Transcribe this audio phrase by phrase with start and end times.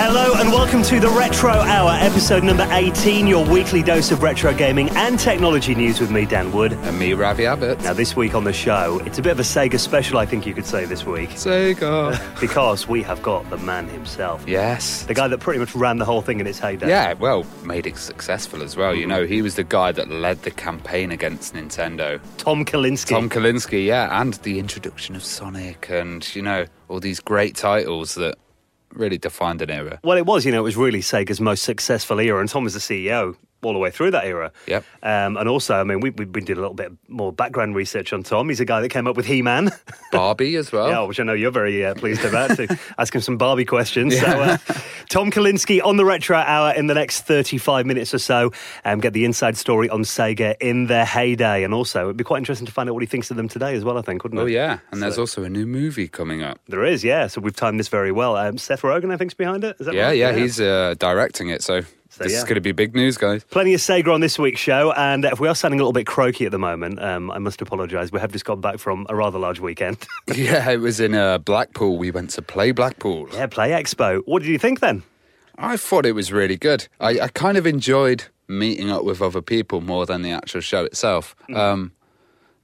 [0.00, 4.54] Hello and welcome to the Retro Hour, episode number 18, your weekly dose of retro
[4.54, 6.72] gaming and technology news with me, Dan Wood.
[6.72, 7.82] And me, Ravi Abbott.
[7.82, 10.46] Now, this week on the show, it's a bit of a Sega special, I think
[10.46, 11.30] you could say this week.
[11.30, 12.16] Sega.
[12.40, 14.44] because we have got the man himself.
[14.46, 15.02] Yes.
[15.02, 16.88] The guy that pretty much ran the whole thing in its heyday.
[16.88, 18.94] Yeah, well, made it successful as well.
[18.94, 22.20] You know, he was the guy that led the campaign against Nintendo.
[22.36, 23.08] Tom Kalinske.
[23.08, 28.14] Tom Kalinske, yeah, and the introduction of Sonic and, you know, all these great titles
[28.14, 28.38] that
[28.98, 30.00] really defined an era.
[30.02, 32.74] Well, it was, you know, it was really Sega's most successful era, and Tom was
[32.74, 34.52] the CEO all the way through that era.
[34.66, 34.84] Yep.
[35.02, 38.12] Um, and also, I mean, we, we, we did a little bit more background research
[38.12, 38.48] on Tom.
[38.48, 39.70] He's a guy that came up with He Man.
[40.12, 40.88] Barbie as well.
[40.88, 44.18] yeah, which I know you're very uh, pleased about, to ask him some Barbie questions.
[44.18, 44.58] So, uh,
[45.08, 48.52] Tom Kalinske on the Retro Hour in the next 35 minutes or so,
[48.84, 51.64] um, get the inside story on Sega in their heyday.
[51.64, 53.74] And also, it'd be quite interesting to find out what he thinks of them today
[53.74, 54.44] as well, I think, wouldn't it?
[54.44, 54.78] Oh, yeah.
[54.92, 56.60] And there's also a new movie coming up.
[56.68, 57.26] There is, yeah.
[57.26, 58.36] So we've timed this very well.
[58.36, 59.76] Um, Seth Rogen, I think, is behind it.
[59.80, 60.16] Is that Yeah, right?
[60.16, 61.82] yeah, he's uh, directing it, so,
[62.18, 62.38] this yeah.
[62.38, 63.44] is going to be big news, guys.
[63.44, 66.06] Plenty of Sega on this week's show, and if we are sounding a little bit
[66.06, 68.12] croaky at the moment, um, I must apologise.
[68.12, 70.06] We have just got back from a rather large weekend.
[70.34, 71.98] yeah, it was in uh, Blackpool.
[71.98, 73.28] We went to play Blackpool.
[73.32, 74.22] yeah, Play Expo.
[74.26, 75.02] What did you think then?
[75.56, 76.86] I thought it was really good.
[77.00, 80.84] I, I kind of enjoyed meeting up with other people more than the actual show
[80.84, 81.34] itself.
[81.54, 81.92] Um,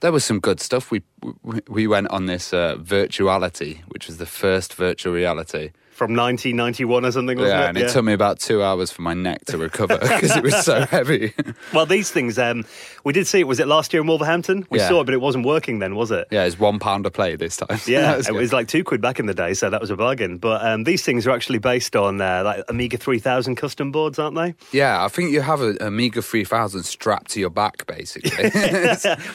[0.00, 0.91] there was some good stuff.
[0.91, 1.02] We
[1.42, 5.70] we, we went on this uh, virtuality, which was the first virtual reality.
[5.95, 7.69] From 1991 or something, wasn't yeah, it?
[7.69, 10.64] and it took me about two hours for my neck to recover because it was
[10.64, 11.33] so heavy.
[11.73, 12.64] Well, these things, um,
[13.05, 13.47] we did see it.
[13.47, 14.67] Was it last year in Wolverhampton?
[14.70, 14.89] We Yeah.
[14.89, 16.27] saw it, but it wasn't working then, was it?
[16.33, 17.78] yeah, it's one pound a play this time.
[17.87, 18.34] Yeah, That it good.
[18.41, 20.38] was like two quid back in the day, so that was a bargain.
[20.38, 24.34] But um, these things are actually based on uh, like Amiga 3000 custom boards, aren't
[24.34, 24.54] they?
[24.77, 28.50] Yeah, I think you have an Amiga 3000 strapped to your back, basically.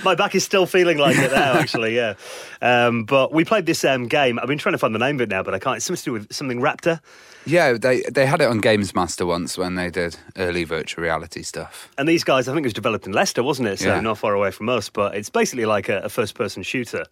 [0.03, 2.15] My back is still feeling like it now, actually, yeah.
[2.61, 4.37] Um, but we played this um, game.
[4.39, 5.77] I've been trying to find the name of it now, but I can't.
[5.77, 6.99] It's something to do with something Raptor.
[7.45, 11.43] yeah, they they had it on Games Master once when they did early virtual reality
[11.43, 11.89] stuff.
[11.97, 13.79] And these guys, I think it was developed in Leicester, wasn't it?
[13.79, 14.01] So Yeah.
[14.01, 14.89] not far away from us.
[14.89, 17.05] But it's basically like a, a first person shooter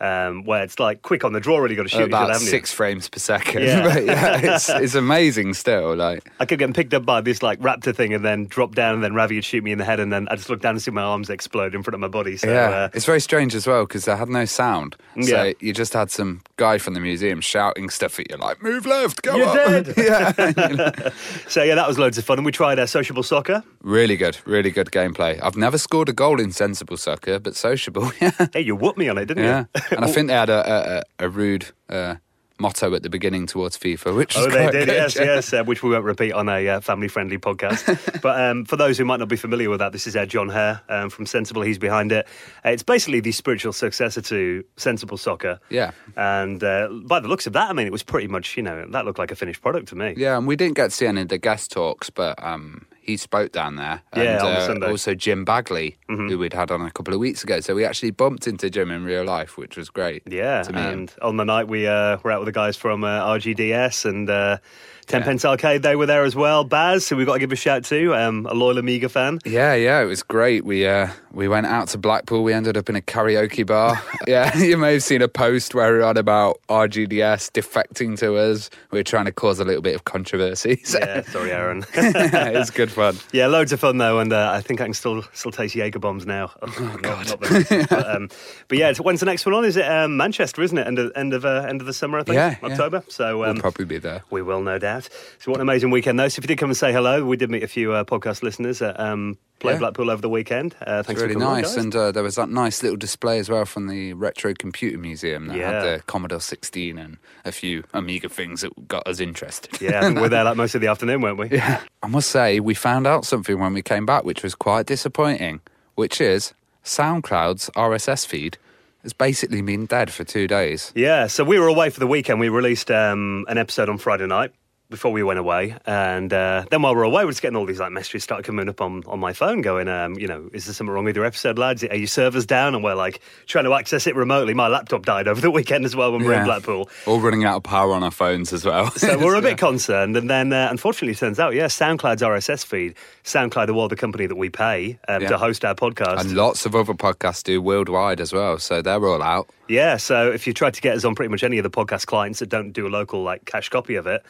[0.00, 2.42] um, where it's like quick on the draw, really got to shoot other, about haven't
[2.44, 2.48] you?
[2.50, 3.62] six frames per second.
[3.64, 3.82] Yeah.
[3.94, 5.94] but yeah, it's it's amazing still.
[5.94, 8.94] Like I kept getting picked up by this like raptor thing and then drop down
[8.94, 10.72] and then Ravi would shoot me in the head and then I just looked down
[10.74, 12.36] and see my arms explode in front of my body.
[12.36, 14.96] So yeah, uh, it's very strange as well because they had no sound.
[15.22, 15.52] So Yeah.
[15.60, 19.22] you just had some guy from the museum shouting stuff at you like "Move left,
[19.22, 19.94] go You're up." dead.
[19.96, 21.10] yeah,
[21.48, 22.38] so yeah, that was loads of fun.
[22.38, 23.62] And we tried uh, sociable soccer.
[23.82, 25.38] really good, really good gameplay.
[25.42, 29.08] I've never scored a goal in sensible soccer, but sociable, yeah, Hey, you whooped me
[29.08, 29.64] on it, didn't yeah.
[29.89, 29.89] you?
[29.90, 31.66] And I think they had a a, a, rude.
[31.88, 32.16] Uh,
[32.60, 34.88] Motto at the beginning towards FIFA, which Oh, they did, good.
[34.88, 38.20] yes, yes, uh, which we won't repeat on a uh, family-friendly podcast.
[38.22, 40.50] but um, for those who might not be familiar with that, this is uh, Jon
[40.50, 41.62] Hare um, from Sensible.
[41.62, 42.26] He's behind it.
[42.62, 45.58] Uh, it's basically the spiritual successor to Sensible Soccer.
[45.70, 45.92] Yeah.
[46.16, 48.84] And uh, by the looks of that, I mean, it was pretty much, you know,
[48.90, 50.12] that looked like a finished product to me.
[50.18, 53.16] Yeah, and we didn't get to see any of the guest talks, but um, he
[53.16, 54.02] spoke down there.
[54.12, 54.86] And, Yeah, on uh, Sunday.
[54.86, 54.90] Mm-hmm.
[54.92, 57.60] Also, Jim Bagley, who we'd had on a couple of weeks ago.
[57.60, 60.22] So we actually bumped into Jim in real life, which was great.
[60.26, 60.92] Yeah, to meet him.
[61.00, 64.28] and on the night we uh, were out with the guys from uh, RGDS and
[64.30, 64.58] uh,
[65.06, 65.26] Ten Yeah.
[65.26, 65.82] Pence Arcade.
[65.82, 66.62] They were there as well.
[66.64, 69.38] Baz, who we've got to give a shout to, um, a loyal Amiga fan.
[69.44, 70.64] Yeah, yeah, it was great.
[70.64, 72.42] We uh, we went out to Blackpool.
[72.42, 74.02] We ended up in a karaoke bar.
[74.26, 78.36] yeah, you may have seen a post where we were on about RGDS defecting to
[78.36, 78.70] us.
[78.90, 80.80] We were trying to cause a little bit of controversy.
[80.90, 81.84] So Yeah, sorry, Aaron.
[81.94, 83.16] it was good fun.
[83.32, 85.98] yeah, loads of fun though, and uh, I think I can still still taste Jaeger
[86.00, 86.50] bombs now.
[86.62, 87.28] Oh, God.
[87.28, 88.28] Not, the- but, um,
[88.68, 89.64] but yeah, when's the next one on?
[89.64, 90.62] Is it um, Manchester?
[90.62, 92.18] Isn't it end of end of uh, end of the summer?
[92.18, 92.68] I think Yeah, yeah.
[92.68, 93.04] October.
[93.08, 94.22] So um, We'll probably be there.
[94.30, 95.08] We will, no doubt.
[95.38, 96.28] So, what an amazing weekend, though.
[96.28, 98.42] So, if you did come and say hello, we did meet a few uh, podcast
[98.42, 99.78] listeners at um, Play Yeah.
[99.78, 100.74] Blackpool over the weekend.
[100.80, 103.38] Uh, thanks really for coming on, nice, and uh, there was that nice little display
[103.38, 105.70] as well from the Retro Computer Museum that Yeah.
[105.72, 109.80] had the Commodore 16 and a few Amiga things that got us interested.
[109.80, 111.48] yeah, we were there like most of the afternoon, weren't we?
[111.52, 111.80] Yeah.
[112.02, 115.60] I must say, we found out something when we came back, which was quite disappointing,
[115.94, 118.58] which is SoundCloud's RSS feed
[119.02, 120.92] has basically been dead for two days.
[120.94, 122.38] Yeah, so we were away for the weekend.
[122.38, 124.52] We released um, an episode on Friday night.
[124.90, 127.64] Before we went away, and uh, then while we we're away, we're just getting all
[127.64, 130.64] these like messages started coming up on, on my phone, going, um, you know, is
[130.66, 131.84] there something wrong with your episode, lads?
[131.84, 132.74] Are your servers down?
[132.74, 134.52] And we're like trying to access it remotely.
[134.52, 136.90] My laptop died over the weekend as well when we were in Blackpool.
[137.06, 138.90] All running out of power on our phones as well.
[138.90, 140.16] So we're a bit concerned.
[140.16, 143.94] And then, uh, unfortunately, it turns out, yeah, SoundCloud's RSS feed, SoundCloud are well the
[143.94, 145.28] company that we pay um, Yeah.
[145.28, 146.22] to host our podcast.
[146.22, 149.48] and lots of other podcasts do worldwide as well, so they're all out.
[149.68, 152.06] Yeah, so if you try to get us on pretty much any of the podcast
[152.06, 154.24] clients that don't do a local like cache copy of it,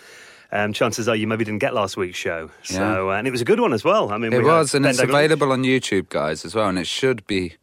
[0.53, 2.51] um, chances are you maybe didn't get last week's show.
[2.63, 4.11] So, uh, and it was a good one as well.
[4.13, 6.87] I mean, It was, and Ben it's available on YouTube, guys, as well, and it
[6.87, 7.55] should be.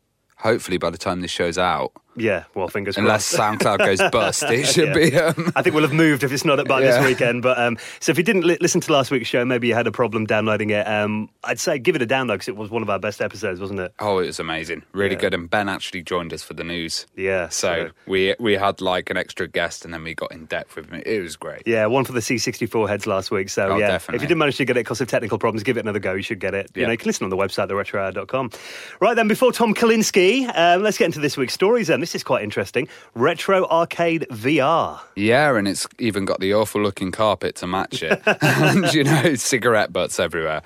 [0.42, 3.60] Hopefully, by the time this show's out, Yeah, well, fingers unless crossed.
[3.62, 4.94] SoundCloud goes bust, it should Yeah.
[5.10, 5.16] be.
[5.16, 6.98] Um, I think we'll have moved if it's not up by Yeah.
[7.00, 7.44] this weekend.
[7.44, 9.88] But um, so if you didn't li- listen to last week's show, maybe you had
[9.88, 10.88] a problem downloading it.
[10.88, 13.60] Um, I'd say give it a download because it was one of our best episodes,
[13.60, 13.94] wasn't it?
[14.00, 15.22] oh, it was amazing, really Yeah.
[15.22, 15.34] good.
[15.34, 17.06] And Ben actually joined us for the news.
[17.16, 17.50] Yeah.
[17.50, 20.90] So we we had like an extra guest, and then we got in depth with
[20.90, 21.02] him.
[21.06, 21.64] It was great.
[21.66, 23.50] Yeah, one for the C64 heads last week.
[23.50, 24.16] So, Oh, yeah, definitely.
[24.18, 26.14] if you didn't manage to get it because of technical problems, give it another go.
[26.14, 26.72] You should get it.
[26.74, 28.50] You know, you can listen on the website, theretrohour.com.
[29.00, 32.00] Right then, before Tom Kalinske, um, let's get into this week's stories then.
[32.00, 32.88] This is quite interesting.
[33.16, 35.00] Retro Arcade VR.
[35.16, 39.36] Yeah, and it's even got the awful looking carpet to match it, and you know,
[39.36, 40.62] cigarette butts everywhere.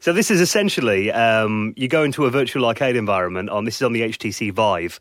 [0.00, 3.82] So this is essentially um, you go into a virtual arcade environment on this is
[3.82, 5.00] on the HTC Vive.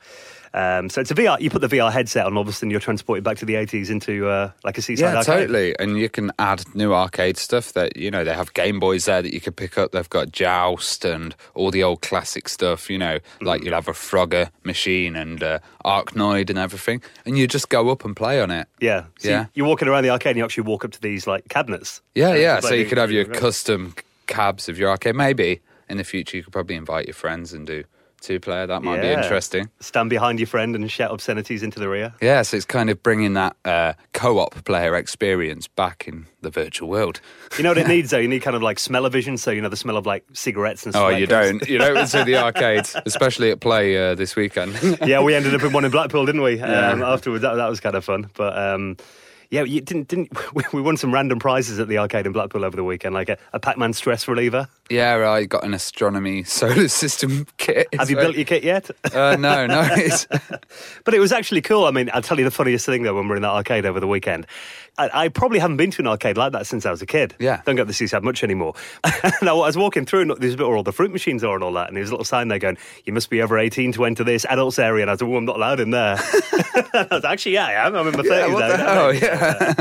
[0.54, 1.40] Um, so it's a VR.
[1.40, 4.28] You put the VR headset on, obviously, and you're transported back to the 80s into
[4.28, 5.26] uh, like a seaside Yeah, arcade.
[5.48, 5.76] totally.
[5.80, 9.22] And you can add new arcade stuff that, you know, they have Game Boys there
[9.22, 9.92] that you could pick up.
[9.92, 13.94] They've got Joust and all the old classic stuff, you know, like you'll have a
[13.94, 17.02] Frogger machine and uh, Arkanoid and everything.
[17.26, 18.68] And you just go up and play on it.
[18.80, 19.06] Yeah.
[19.20, 19.42] So Yeah.
[19.42, 22.02] You, you're walking around the arcade, and you actually walk up to these like cabinets.
[22.16, 22.60] Yeah, Uh, yeah.
[22.60, 23.94] So you could have your custom
[24.28, 25.16] cabs of your arcade.
[25.16, 27.84] Maybe in the future you could probably invite your friends and do
[28.22, 28.68] two player.
[28.68, 29.70] That might be interesting.
[29.80, 32.14] Stand behind your friend and shout obscenities into the rear.
[32.22, 36.90] Yeah, so it's kind of bringing that uh, co-op player experience back in the virtual
[36.90, 37.22] world.
[37.58, 38.18] You know what it needs though?
[38.18, 40.94] You need kind of like smell-o-vision, so you know the smell of like cigarettes and.
[40.94, 41.04] Stuff.
[41.04, 41.68] Oh, you don't.
[41.68, 44.78] You don't into the arcades, especially at play uh, this weekend.
[45.06, 46.60] yeah, we ended up in one in Blackpool, didn't we?
[46.60, 48.30] Um, Afterwards, that, that was kind of fun.
[48.36, 48.98] But um,
[49.50, 50.30] yeah, you didn't didn't
[50.74, 53.38] we won some random prizes at the arcade in Blackpool over the weekend, like a,
[53.54, 54.68] a Pac-Man stress reliever.
[54.90, 57.88] Yeah, I got an astronomy solar system kit.
[57.98, 58.90] Have you built your kit yet?
[59.14, 59.88] Uh, no, no.
[61.04, 61.86] But it was actually cool.
[61.86, 63.16] I mean, I'll tell you the funniest thing though.
[63.16, 64.46] When we we're in that arcade over the weekend,
[64.98, 67.36] I, I probably haven't been to an arcade like that since I was a kid.
[67.40, 67.62] Yeah.
[67.66, 68.74] don't go to the seaside much anymore.
[69.04, 71.56] and I was walking through, and there's a bit where all the fruit machines are
[71.56, 73.94] and all that, and there's a little sign there going, "You must be over 18
[73.94, 76.18] to enter this adults area." And I was like, "Oh, I'm not allowed in there."
[76.18, 77.96] I was actually, yeah, I am.
[77.96, 78.30] I'm in my 30s.
[78.30, 79.14] yeah, what the hell?
[79.14, 79.74] Yeah.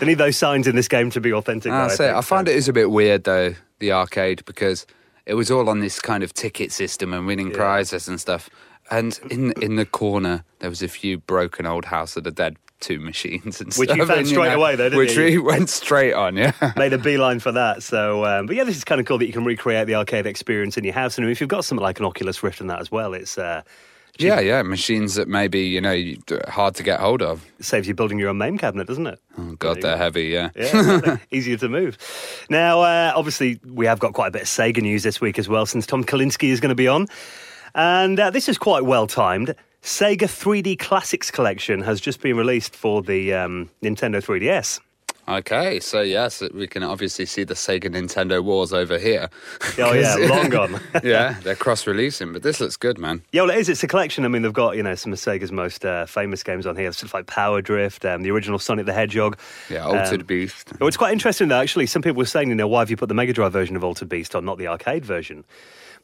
[0.00, 1.72] They need those signs in this game to be authentic.
[1.72, 3.54] I, I, say, think, I find it is a bit weird though,
[3.84, 4.86] the arcade, because
[5.26, 7.56] it was all on this kind of ticket system and winning Yeah.
[7.56, 8.48] prizes and stuff.
[8.90, 12.56] And in in the corner, there was a few broken old House of the Dead
[12.80, 14.08] two machines and Which you stuff.
[14.08, 15.24] found and, straight away though, didn't which you?
[15.24, 16.52] we went straight on, yeah.
[16.76, 17.82] made a beeline for that.
[17.82, 20.26] So, um, but yeah, this is kind of cool that you can recreate the arcade
[20.26, 21.16] experience in your house.
[21.16, 23.62] And if you've got something like an Oculus Rift and that as well, it's uh,
[24.18, 26.14] Yeah, yeah, machines that maybe you know
[26.48, 27.44] hard to get hold of.
[27.58, 29.18] it saves you building your own MAME cabinet, doesn't it?
[29.36, 30.24] Oh God, they're heavy.
[30.24, 31.18] Yeah, Yeah, exactly.
[31.36, 31.98] easier to move.
[32.48, 35.48] Now, uh, obviously, we have got quite a bit of Sega news this week as
[35.48, 37.08] well, since Tom Kalinske is going to be on.
[37.74, 39.54] And uh, this is quite well timed.
[39.82, 44.80] Sega 3D Classics Collection has just been released for the um, Nintendo 3DS.
[45.26, 49.30] Okay, so yes, we can obviously see the Sega Nintendo wars over here.
[49.78, 50.80] Oh, yeah, long gone.
[51.02, 53.22] yeah, they're cross-releasing, but this looks good, man.
[53.32, 53.68] Yeah, well, it is.
[53.68, 54.24] It's a collection.
[54.24, 56.92] I mean, they've got you know some of Sega's most uh, famous games on here,
[56.92, 59.36] stuff like Power Drift, um, the original Sonic the Hedgehog.
[59.68, 60.72] Yeah, Altered Um, Beast.
[60.80, 61.60] Oh, it's quite interesting though.
[61.60, 63.74] Actually, some people were saying, you know, why have you put the Mega Drive version
[63.74, 65.44] of Altered Beast on, not the arcade version?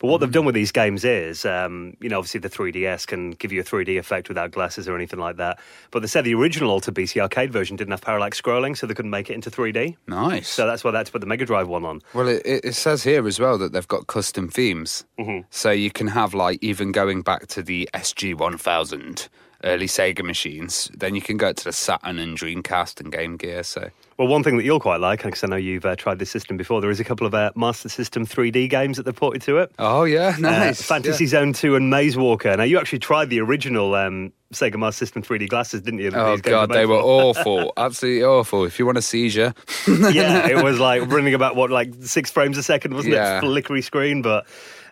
[0.01, 3.33] But what they've done with these games is, um, you know, obviously the 3DS can
[3.33, 5.61] give you a 3D effect without glasses or anything like that.
[5.91, 8.95] But they said the original Beast, the arcade version, didn't have parallax scrolling, so they
[8.95, 9.97] couldn't make it into 3D.
[10.09, 10.49] Nice.
[10.49, 12.01] So that's why they had to put the Mega Drive one on.
[12.15, 15.05] Well, it, it says here as well that they've got custom themes.
[15.19, 15.47] Mm-hmm.
[15.51, 19.29] So you can have, like, even going back to the SG1000
[19.65, 23.63] early Sega machines, then you can go to the Saturn and Dreamcast and Game Gear.
[23.63, 23.91] So,
[24.21, 26.59] Well, one thing that you'll quite like, because I know you've uh, tried this system
[26.59, 29.57] before, there is a couple of uh, Master System 3D games that they've ported to
[29.57, 29.73] it.
[29.79, 30.83] oh, yeah, Uh, nice.
[30.83, 32.55] Fantasy Zone 2 and Maze Walker.
[32.55, 36.11] Now, you actually tried the original um, Sega Master System 3D glasses, didn't you?
[36.15, 38.67] Oh god, they were awful, absolutely awful.
[38.67, 39.55] If you want a seizure,
[39.89, 43.39] yeah, it was like running about, what, like six frames a second, wasn't Yeah.
[43.39, 43.41] it?
[43.41, 44.47] Flickery screen, but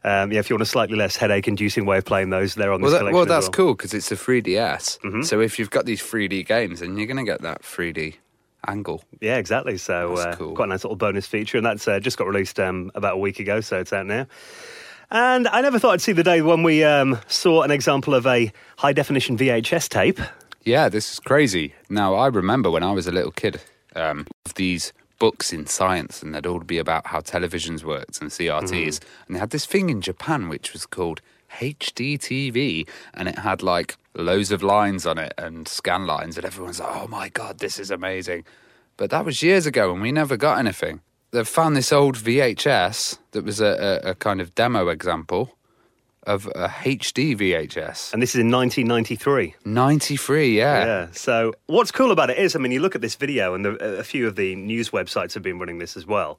[0.05, 2.73] um, yeah, if you want a slightly less headache inducing way of playing those, they're
[2.73, 3.17] on well, this that, collection.
[3.17, 3.53] well that's well.
[3.53, 5.01] cool because it's a 3DS.
[5.01, 5.23] Mm-hmm.
[5.23, 8.15] So if you've got these 3D games, then you're going to get that 3D
[8.67, 9.03] angle.
[9.21, 9.79] Yeah, exactly.
[9.79, 10.55] So, uh, cool.
[10.55, 13.19] quite a nice little bonus feature, and that's uh, just got released um, about a
[13.19, 14.27] week ago, so it's out now.
[15.11, 18.27] And I never thought I'd see the day when we um, saw an example of
[18.27, 20.21] a high definition VHS tape.
[20.65, 21.75] Yeah, this is crazy.
[21.88, 23.61] Now I remember when I was a little kid,
[23.97, 29.00] um, these books in science, and they'd all be about how televisions worked and CRTs.
[29.27, 31.23] And they had this thing in Japan which was called
[31.61, 36.81] HDTV, and it had like loads of lines on it and scan lines, and everyone's
[36.81, 38.45] like, "Oh my god, this is amazing!"
[38.97, 41.00] But that was years ago, and we never got anything.
[41.31, 45.55] They found this old VHS that was a, a, a kind of demo example
[46.28, 48.12] of a HD VHS.
[48.12, 49.55] And this is in 1993.
[49.64, 50.85] 93, yeah.
[50.85, 51.09] Yeah.
[51.12, 53.99] So what's cool about it is, I mean, you look at this video, and the,
[53.99, 56.38] a few of the news websites have been running this as well.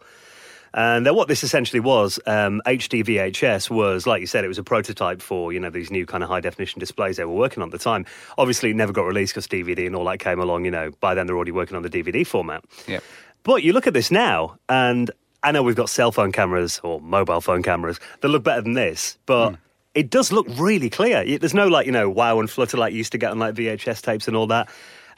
[0.73, 4.57] And uh, what this essentially was, um, HD VHS was, like you said, it was
[4.57, 7.61] a prototype for you know these new kind of high definition displays they were working
[7.63, 8.05] on at the time.
[8.37, 10.65] Obviously, it never got released because DVD and all that came along.
[10.65, 12.63] You know, by then they're already working on the DVD format.
[12.87, 13.03] Yep.
[13.43, 15.09] But you look at this now, and
[15.41, 18.73] I know we've got cell phone cameras or mobile phone cameras that look better than
[18.73, 19.55] this, but.
[19.95, 21.39] It does look really clear.
[21.39, 23.55] There's no like you know wow and flutter like you used to get on like
[23.55, 24.69] VHS tapes and all that.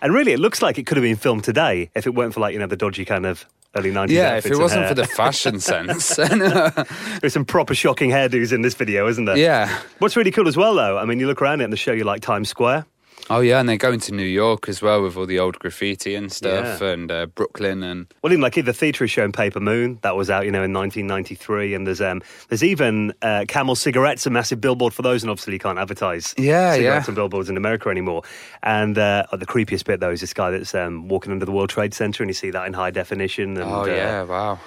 [0.01, 2.39] And really, it looks like it could have been filmed today if it weren't for
[2.39, 4.09] like you know the dodgy kind of early 90s.
[4.09, 6.15] Yeah, if it wasn't for the fashion sense.
[7.21, 9.37] There's some proper shocking hairdos in this video, isn't there?
[9.37, 9.79] yeah.
[9.99, 11.93] What's really cool as well, though, I mean, you look around it and they show
[11.93, 12.85] you like Times Square.
[13.29, 16.15] Oh, yeah, and they're going to New York as well with all the old graffiti
[16.15, 16.87] and stuff, Yeah.
[16.89, 18.07] and uh, Brooklyn and.
[18.21, 19.99] Well, even like the theatre is showing Paper Moon.
[20.01, 21.73] That was out, you know, in 1993.
[21.73, 25.23] And there's um, there's even uh, Camel cigarettes, a massive billboard for those.
[25.23, 27.09] And obviously, you can't advertise Yeah, cigarettes yeah.
[27.11, 28.23] and billboards in America anymore.
[28.63, 31.51] And uh, oh, the creepiest bit though is this guy that's um, walking under the
[31.53, 33.55] World Trade Center, and you see that in high definition.
[33.57, 34.59] And, Oh, uh, yeah, wow.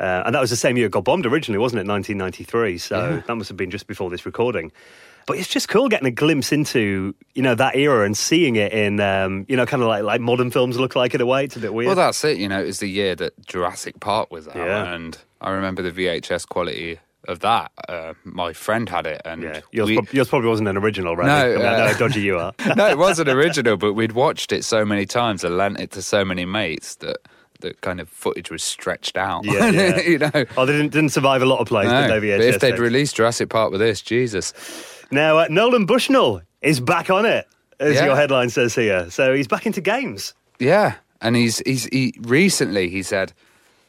[0.00, 1.86] Uh, and that was the same year it got bombed originally, wasn't it?
[1.90, 2.78] 1993.
[2.78, 4.70] So that must have been just before this recording.
[5.28, 8.72] But it's just cool getting a glimpse into you know that era and seeing it
[8.72, 11.44] in um, you know kind of like like modern films look like in a way.
[11.44, 11.86] It's a bit weird.
[11.88, 12.38] Well, that's it.
[12.38, 14.92] You know, it was the year that Jurassic Park was out, Yeah.
[14.94, 17.70] and I remember the VHS quality of that.
[17.88, 21.14] Uh, my friend had it, and yeah, yours, we- prob- yours probably wasn't an original,
[21.14, 21.26] right?
[21.26, 22.54] No, I mean, I know uh, how dodgy you are.
[22.76, 26.00] no, it wasn't original, but we'd watched it so many times and lent it to
[26.02, 27.18] so many mates that
[27.60, 29.44] the kind of footage was stretched out.
[29.44, 30.00] Yeah, yeah.
[30.06, 30.30] you know.
[30.56, 32.80] oh, they didn't, didn't survive a lot of plays, No, but if they'd tapes?
[32.80, 34.52] released Jurassic Park with this, Jesus.
[35.10, 37.46] Now, uh, Nolan Bushnell is back on it,
[37.80, 38.06] as Yeah.
[38.06, 39.10] your headline says here.
[39.10, 40.34] So he's back into games.
[40.58, 43.32] Yeah, and he's he's he recently he said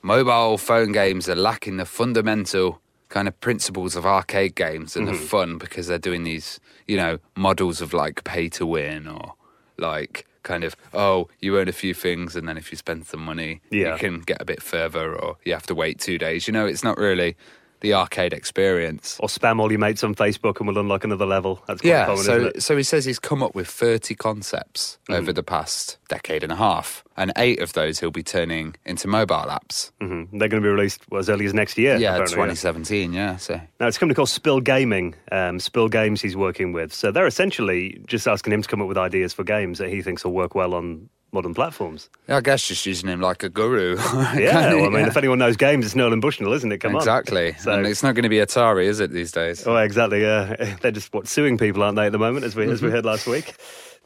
[0.02, 5.14] mobile phone games are lacking the fundamental kind of principles of arcade games and the
[5.14, 9.34] fun because they're doing these you know models of like pay to win or
[9.80, 13.19] like kind of oh you earn a few things and then if you spend some
[13.24, 13.93] money Yeah.
[13.93, 16.65] you can get a bit further or you have to wait two days you know
[16.65, 17.36] it's not really
[17.81, 21.63] the arcade experience Or spam all your mates on Facebook and we'll unlock another level.
[21.67, 22.63] That's quite yeah, common, so isn't it?
[22.63, 26.55] so he says he's come up with 30 concepts over the past decade and a
[26.55, 29.91] half, and eight of those he'll be turning into mobile apps.
[30.01, 31.98] hmm They're going to be released as early as next year.
[31.98, 33.38] Yeah, apparently, 2017, yeah.
[33.38, 35.15] So Now, it's a company called Spil Gaming.
[35.31, 36.93] Um, Spil Games he's working with.
[36.93, 40.01] So they're essentially just asking him to come up with ideas for games that he
[40.01, 42.09] thinks will work well on modern platforms.
[42.27, 43.98] yeah, I guess just using him like a guru.
[44.36, 45.07] Yeah, well, I mean, Yeah.
[45.07, 46.79] if anyone knows games, it's Nolan Bushnell, isn't it?
[46.79, 47.50] Come exactly.
[47.50, 47.55] on.
[47.59, 49.65] So, And it's not going to be Atari, is it, these days?
[49.67, 50.21] oh, exactly.
[50.21, 52.86] Yeah, they're just what suing people, aren't they, at the moment, as we as Mm-hmm.
[52.88, 53.53] we heard last week.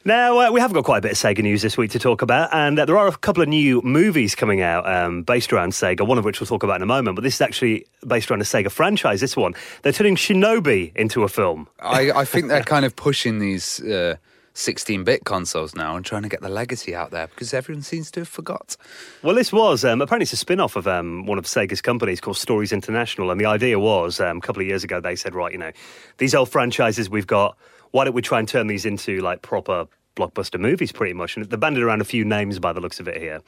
[0.05, 2.21] Now, uh, we have got quite a bit of Sega news this week to talk
[2.21, 5.71] about, and uh, there are a couple of new movies coming out um, based around
[5.71, 8.29] Sega, one of which we'll talk about in a moment, but this is actually based
[8.29, 9.53] around a Sega franchise, this one.
[9.81, 11.69] They're turning Shinobi into a film.
[11.79, 14.17] I, I think they're kind of pushing these uh,
[14.55, 18.21] 16-bit consoles now and trying to get the legacy out there because everyone seems to
[18.21, 18.77] have forgot.
[19.23, 22.21] Well, this was um, apparently it's a spin off of um, one of Sega's companies
[22.21, 23.31] called Stories International.
[23.31, 25.71] And the idea was um, a couple of years ago, they said, right, you know,
[26.17, 27.57] these old franchises we've got,
[27.91, 31.35] why don't we try and turn these into like proper blockbuster movies pretty much?
[31.35, 33.41] And they banded around a few names by the looks of it here.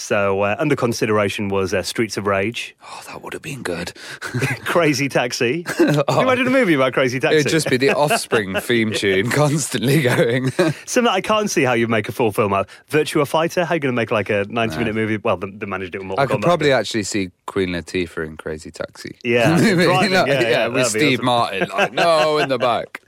[0.00, 3.92] So uh, under consideration was uh, Streets of Rage, Oh, that would have been good.
[4.20, 5.64] Crazy Taxi.
[5.76, 7.38] Can you imagine a movie about Crazy Taxi?
[7.38, 10.52] It'd just be the offspring theme tune constantly going.
[10.86, 12.68] so I can't see how you make a full film out.
[12.88, 15.16] Virtua Fighter, how are you going to make like a 90 minute movie?
[15.16, 17.70] Well, they, they managed it with Mortal I could Kombat, probably but- actually see Queen
[17.70, 19.16] Latifah in Crazy Taxi.
[19.24, 21.24] Yeah, You know, yeah, yeah, with Steve awesome.
[21.26, 23.00] Martin, like no in the back.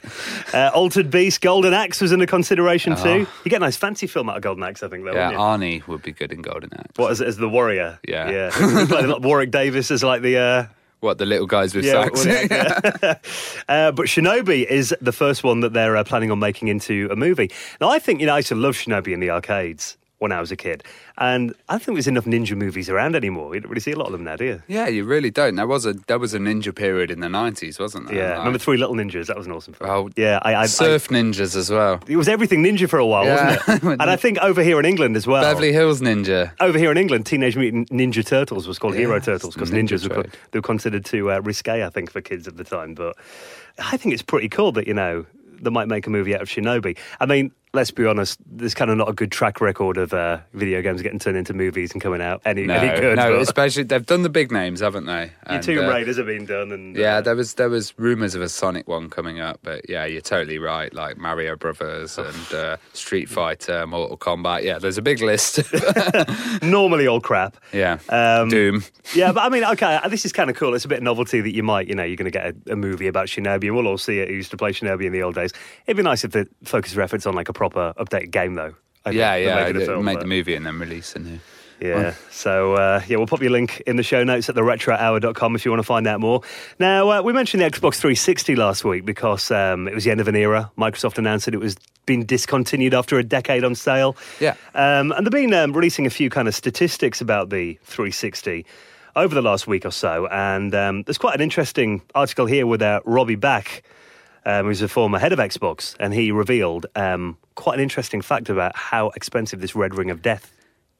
[0.52, 3.26] Uh, Altered Beast, Golden Axe was under consideration too.
[3.28, 3.32] Oh.
[3.44, 5.12] You get a nice fancy film out of Golden Axe, I think, though.
[5.12, 5.32] Yeah.
[5.34, 6.79] Arnie would be good in Golden Axe.
[6.96, 7.98] What as, as the warrior?
[8.06, 8.30] Yeah.
[8.30, 8.86] yeah.
[8.90, 10.36] like Warwick Davis is like the.
[10.38, 10.66] Uh,
[11.00, 12.24] What the little guys with yeah, sax?
[12.24, 13.14] Warwick- yeah.
[13.68, 17.16] uh, but Shinobi is the first one that they're uh, planning on making into a
[17.16, 17.50] movie.
[17.80, 20.40] Now, I think you know I used to love Shinobi in the arcades when I
[20.40, 20.84] was a kid,
[21.18, 23.54] and I don't think there's enough ninja movies around anymore.
[23.54, 24.62] You don't really see a lot of them now, do you?
[24.68, 25.56] Yeah, you really don't.
[25.56, 28.16] There was a there was a ninja period in the nineties, wasn't there?
[28.16, 29.26] Yeah, Like, remember Three Little Ninjas?
[29.26, 29.90] That was an awesome film.
[29.90, 32.00] Oh, yeah, I, I, I surf ninjas as well.
[32.06, 33.56] it was everything ninja for a while, Yeah.
[33.66, 33.90] wasn't it?
[34.00, 35.42] And I think over here in England as well.
[35.42, 36.52] Beverly Hills Ninja.
[36.60, 40.14] over here in England, Teenage Mutant Ninja Turtles was called Hero Turtles because ninja ninjas
[40.16, 40.22] were,
[40.52, 42.94] they were considered too uh, risque, I think, for kids at the time.
[42.94, 43.16] But
[43.78, 45.24] I think it's pretty cool that you know
[45.62, 46.96] they might make a movie out of Shinobi.
[47.20, 50.38] I mean, let's be honest, there's kind of not a good track record of uh,
[50.54, 53.16] video games getting turned into movies and coming out any, No, any good.
[53.16, 55.30] no, but especially they've done the big names, haven't they?
[55.50, 58.34] your Tomb uh, Raiders have been done, and Yeah, uh, there was there was rumors
[58.34, 60.92] of a Sonic one coming up, but yeah, you're totally right.
[60.92, 64.62] Like Mario Brothers and uh, Street Fighter, Mortal Kombat.
[64.64, 65.60] Yeah, there's a big list.
[66.62, 67.56] normally all crap.
[67.72, 68.82] yeah, Um, Doom.
[69.14, 70.74] yeah, but I mean, okay, this is kind of cool.
[70.74, 72.72] It's a bit of novelty that you might, you know, you're going to get a,
[72.72, 74.28] a movie about Shinobi, and we'll all see it.
[74.28, 75.52] Who used to play Shinobi in the old days.
[75.86, 78.72] It'd be nice if the focus efforts on like a proper updated game, though.
[79.04, 79.36] I Yeah,
[79.66, 79.82] than yeah.
[79.82, 81.38] a film, Make but- the movie and then release a new.
[81.78, 82.14] Yeah.
[82.30, 85.70] So, uh, yeah, we'll pop your link in the show notes at theretrohour.com if you
[85.70, 86.42] want to find out more.
[86.78, 90.20] Now, uh, we mentioned the Xbox 360 last week because um, it was the end
[90.20, 90.70] of an era.
[90.78, 91.76] Microsoft announced that it was
[92.06, 94.14] being discontinued after a decade on sale.
[94.40, 94.54] Yeah.
[94.74, 98.66] Um, and they've been um, releasing a few kind of statistics about the 360
[99.16, 100.26] over the last week or so.
[100.28, 103.82] And um, there's quite an interesting article here with uh, Robbie Bach,
[104.44, 108.48] um, who's a former head of Xbox, and he revealed um, quite an interesting fact
[108.48, 110.52] about how expensive this Red Ring of Death.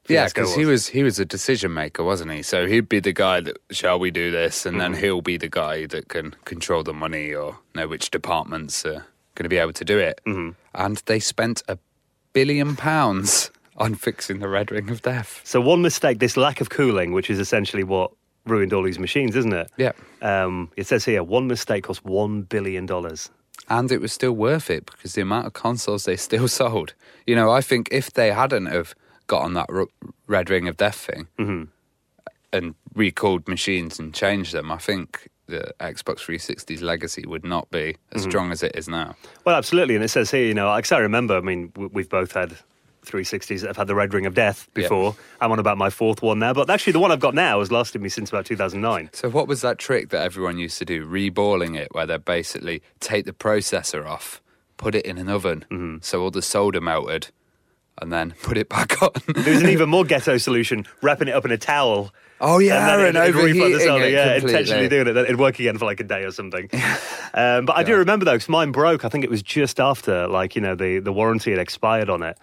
[0.09, 2.43] Yeah, because he was he was a decision maker, wasn't he?
[2.43, 5.49] So he'd be the guy that shall we do this, and then he'll be the
[5.49, 9.73] guy that can control the money or know which departments are going to be able
[9.75, 10.21] to do it.
[10.27, 10.51] Mm-hmm.
[10.75, 11.79] And they spent a
[12.33, 15.41] billion pounds on fixing the Red Ring of Death.
[15.45, 18.11] So one mistake, this lack of cooling, which is essentially what
[18.47, 19.71] ruined all these machines, isn't it?
[19.77, 19.93] Yeah.
[20.23, 23.31] Um, it says here one mistake cost one billion dollars.
[23.69, 26.95] and it was still worth it because the amount of consoles they still sold.
[27.27, 28.95] You know, I think if they hadn't have
[29.27, 29.87] got on that r-
[30.27, 31.29] red ring of death thing
[32.53, 37.97] and recalled machines and changed them, I think the Xbox 360's legacy would not be
[38.13, 39.15] as strong as it is now.
[39.45, 41.37] Well, absolutely, and it says here, you know, I remember.
[41.37, 42.57] I mean, we've both had
[43.05, 44.83] 360s that have had the red ring of death Yeah.
[44.83, 45.17] before.
[45.41, 47.71] I'm on about my fourth one now, but actually, the one I've got now has
[47.73, 49.11] lasted me since about 2009.
[49.13, 51.07] So, what was that trick that everyone used to do?
[51.07, 54.41] Reballing it, where they basically take the processor off,
[54.77, 57.29] put it in an oven, so all the solder melted,
[58.01, 59.11] and then put it back on.
[59.35, 62.13] There's an even more ghetto solution: wrapping it up in a towel.
[62.43, 64.51] oh yeah, and and, it- overheating solder, it yeah, completely.
[64.61, 65.17] intentionally doing it.
[65.17, 66.71] It'd work again for like a day or something.
[67.35, 69.05] um, but I do remember though, because mine broke.
[69.05, 72.23] I think it was just after, like you know, the the warranty had expired on
[72.23, 72.39] it.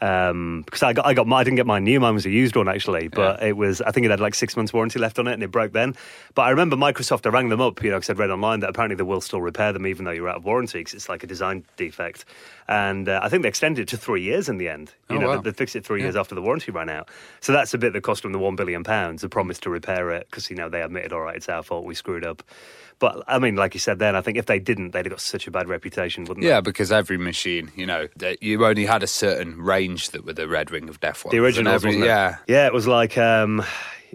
[0.00, 1.98] Um, because I got, I got, my, I didn't get my new.
[1.98, 4.56] Mine was a used one actually, but it was, I think it had like six
[4.56, 5.94] months warranty left on it, and it broke then.
[6.34, 7.26] But I remember Microsoft.
[7.26, 9.40] I rang them up, you know, because I'd read online that apparently they will still
[9.40, 12.24] repair them even though you're out of warranty because it's like a design defect.
[12.68, 14.92] And uh, I think they extended it to three years in the end.
[15.10, 15.36] You Oh, know, wow.
[15.40, 17.08] they, they fixed it three years after the warranty ran out.
[17.40, 19.22] So that's a bit that cost them the one billion pounds.
[19.22, 21.84] The promise to repair it because you know they admitted, all right, it's our fault,
[21.84, 22.42] we screwed up.
[23.00, 25.20] But I mean, like you said, then I think if they didn't, they'd have got
[25.20, 26.48] such a bad reputation, wouldn't they?
[26.48, 28.08] Yeah, because every machine, you know,
[28.40, 31.30] you only had a certain range that were the Red Ring of Death ones.
[31.30, 32.08] the and originals, every- wasn't it?
[32.08, 32.36] yeah.
[32.48, 32.66] yeah.
[32.66, 33.62] It was like um,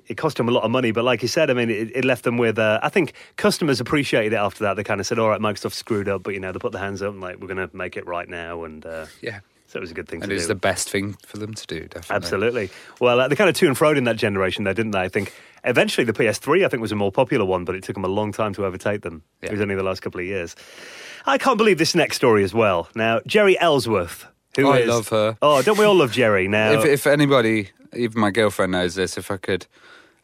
[0.07, 2.03] it cost them a lot of money, but like you said, I mean, it, it
[2.03, 2.59] left them with.
[2.59, 4.73] Uh, I think customers appreciated it after that.
[4.75, 6.81] They kind of said, "All right, Microsoft screwed up, but you know, they put their
[6.81, 9.39] hands up and like we're going to make it right now." And uh, Yeah.
[9.67, 10.49] so it was a good thing And to it's do.
[10.49, 12.15] the best thing for them to do, definitely.
[12.17, 12.69] Absolutely.
[12.99, 14.99] Well, uh, they kind of to and fro in that generation, though, didn't they?
[15.01, 15.33] I think
[15.63, 18.09] eventually the PS3, I think, was a more popular one, but it took them a
[18.09, 19.23] long time to overtake them.
[19.41, 20.55] It was only the last couple of years.
[21.25, 22.89] I can't believe this next story as well.
[22.95, 25.37] Now, Jeri Ellsworth, who I is- love her.
[25.41, 26.49] Oh, don't we all love Jeri?
[26.49, 29.65] Now, If, if anybody, even my girlfriend knows this, if I could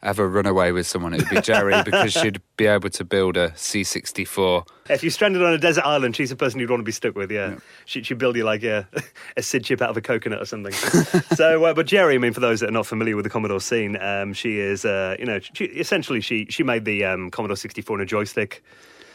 [0.02, 3.36] ever run away with someone, it would be Jeri because she'd be able to build
[3.36, 4.66] a C64.
[4.88, 7.14] if you're stranded on a desert island, she's the person you'd want to be stuck
[7.14, 7.30] with.
[7.30, 8.88] Yeah, She, she'd build you like a,
[9.36, 10.72] a Sid chip out of a coconut or something.
[11.36, 13.60] so, uh, but Jeri, I mean, for those that are not familiar with the Commodore
[13.60, 17.56] scene, um, she is, uh, you know, she, essentially she she made the um, Commodore
[17.56, 18.62] 64 on a joystick.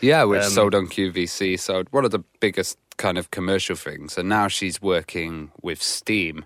[0.02, 4.18] Yeah, which Um, sold on QVC, sold one of the biggest kind of commercial things.
[4.18, 6.46] And now she's working with Steam,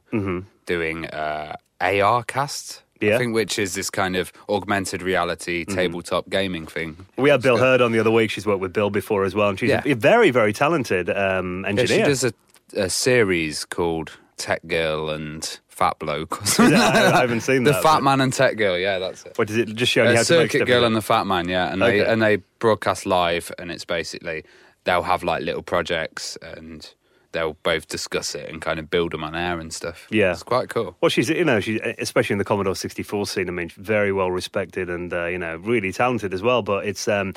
[0.66, 2.84] doing uh, AR cast.
[3.02, 3.16] Yeah.
[3.16, 6.98] I think which is this kind of augmented reality tabletop gaming thing.
[7.18, 8.30] We had Bil She's Herd on the other week.
[8.32, 9.82] She's worked with Bil before as well, and she's Yeah.
[9.86, 11.88] a very, very talented um, Yeah, engineer.
[11.88, 12.34] she does a,
[12.76, 16.42] a series called Tech Girl and Fat Bloke.
[16.42, 16.78] Or something it?
[16.78, 17.72] like I, haven't seen that.
[17.76, 17.82] the.
[17.82, 19.38] Fat Man and Tech Girl, yeah, that's it.
[19.38, 20.66] What does it just show you Uh, how to make Circuit?
[20.66, 24.44] Girl and the Fat Man, yeah, and they and they broadcast live, and it's basically
[24.84, 26.94] they'll have like little projects, and
[27.32, 30.08] they'll both discuss it and kind of build them on air and stuff.
[30.10, 30.32] Yeah.
[30.32, 30.96] it's quite cool.
[31.02, 33.48] Well, she's you know she's especially in the Commodore 64 scene.
[33.48, 36.62] I mean, very well respected and uh, you know really talented as well.
[36.62, 37.34] But it's um,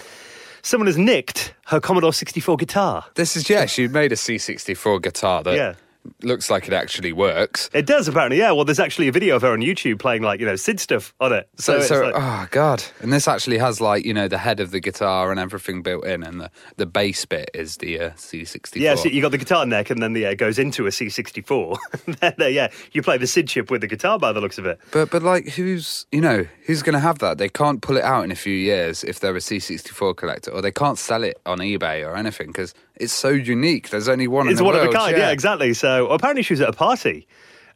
[0.63, 3.05] someone has nicked her Commodore 64 guitar.
[3.15, 5.75] This is yeah, she made a C64 guitar that Yeah.
[6.23, 7.71] Looks like it actually works.
[7.73, 8.53] It does apparently, yeah.
[8.53, 11.15] Well, there's actually a video of her on YouTube playing like you know Sid stuff
[11.21, 11.49] on it.
[11.57, 12.83] So, it's so like- oh god!
[13.01, 16.05] And this actually has like you know the head of the guitar and everything built
[16.05, 18.81] in, and the the bass bit is the uh, C64.
[18.81, 21.79] Yeah, so you got the guitar neck, and then the, uh, goes into a C64.
[22.21, 24.67] then, uh, yeah, you play the Sid chip with the guitar by the looks of
[24.67, 24.81] it.
[24.91, 27.39] But but like who's you know who's going to have that?
[27.39, 30.63] They can't pull it out in a few years if they're a C64 collector, or
[30.63, 33.91] they can't sell it on eBay or anything because it's so unique.
[33.91, 34.47] There's only one.
[34.49, 35.31] It's in the one of a kind, yeah.
[35.31, 35.75] exactly.
[35.75, 37.27] So So apparently she was at a party,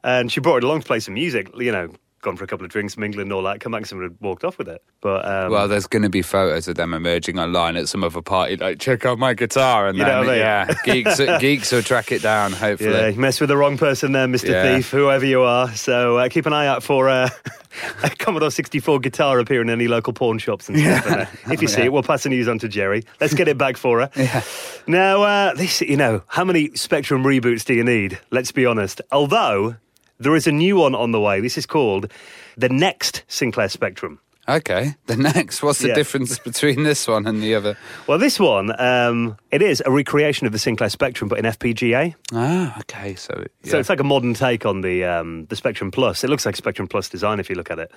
[0.03, 1.51] and she brought it along to play some music.
[1.57, 1.93] You know,
[2.27, 3.61] gone for a couple of drinks, mingling and all that.
[3.61, 4.83] Come back, and someone had walked off with it.
[5.01, 8.21] But um, Well, there's going to be photos of them emerging online at some other
[8.21, 10.41] party, like check out my guitar, and You then know what I mean?
[10.41, 12.53] yeah, geeks geeks will track it down.
[12.53, 14.49] Hopefully, Yeah, you messed with the wrong person there, Mr.
[14.51, 14.77] Yeah.
[14.77, 15.73] Thief, whoever you are.
[15.75, 17.29] So uh, keep an eye out for uh,
[18.03, 21.07] a Commodore 64 guitar appearing in any local pawn shops and stuff.
[21.07, 23.05] And, uh, if you see it, we'll pass the news on to Jeri.
[23.21, 24.11] Let's get it back for her.
[24.17, 24.43] Yeah.
[24.89, 28.19] Now, uh, this, you know, how many Spectrum reboots do you need?
[28.31, 29.01] Let's be honest.
[29.13, 29.77] Although
[30.19, 31.41] there is a new one on the way.
[31.41, 32.11] This is called
[32.57, 34.19] the Next Sinclair Spectrum.
[34.49, 35.61] Okay, the next.
[35.61, 35.95] What's the Yeah.
[35.95, 37.77] difference between this one and the other?
[38.07, 42.15] Well, this one, um, it is a recreation of the Sinclair Spectrum, but in FPGA.
[42.33, 43.17] Ah, okay.
[43.17, 43.71] So, yeah.
[43.73, 46.23] So it's like a modern take on the um, the Spectrum Plus.
[46.23, 47.91] It looks like Spectrum Plus design if you look at it.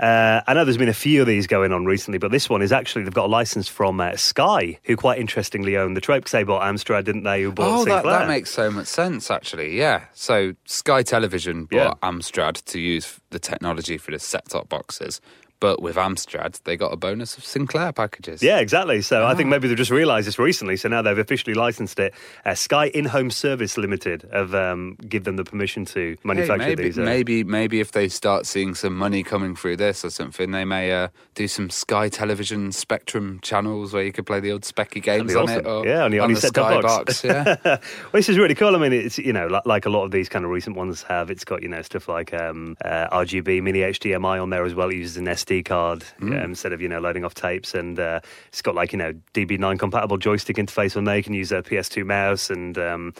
[0.00, 2.62] Uh, I know there's been a few of these going on recently, but this one
[2.62, 6.24] is actually they've got a license from uh, Sky, who quite interestingly own the trope.
[6.24, 7.42] 'cause they bought Amstrad, didn't they?
[7.42, 9.76] Who bought Oh, that, that makes so much sense, actually.
[9.76, 10.04] Yeah.
[10.14, 15.20] So Sky Television bought Amstrad to use the technology for the set-top boxes,
[15.60, 18.42] but with Amstrad, they got a bonus of Sinclair packages.
[18.42, 19.02] Yeah, exactly.
[19.02, 19.50] So I think Ah.
[19.50, 20.76] maybe they've just realised this recently.
[20.76, 22.14] So now they've officially licensed it.
[22.44, 26.82] Uh, Sky In-Home Service Limited have um, give them the permission to Hey, manufacture maybe,
[26.84, 26.98] these.
[26.98, 30.64] uh, maybe, maybe if they start seeing some money coming through this or something, they
[30.64, 35.02] may uh, do some Sky Television Spectrum channels where you could play the old Speccy
[35.02, 35.58] games on awesome.
[35.58, 35.66] it.
[35.66, 37.22] Or Yeah, on your- on on the Sky box.
[37.22, 37.24] box.
[37.24, 37.56] Yeah.
[37.64, 37.78] well,
[38.14, 38.74] this is really cool.
[38.74, 41.02] I mean, it's you know like, like a lot of these kind of recent ones
[41.02, 41.30] have.
[41.30, 44.88] It's got you know stuff like um, uh, RGB mini HDMI on there as well.
[44.88, 46.32] It uses an SD card Hmm.
[46.32, 49.12] um, instead of you know loading off tapes, and uh, it's got like you know
[49.34, 51.16] DB9 compatible joystick interface on there.
[51.16, 53.14] You can use a PS2 mouse, and um,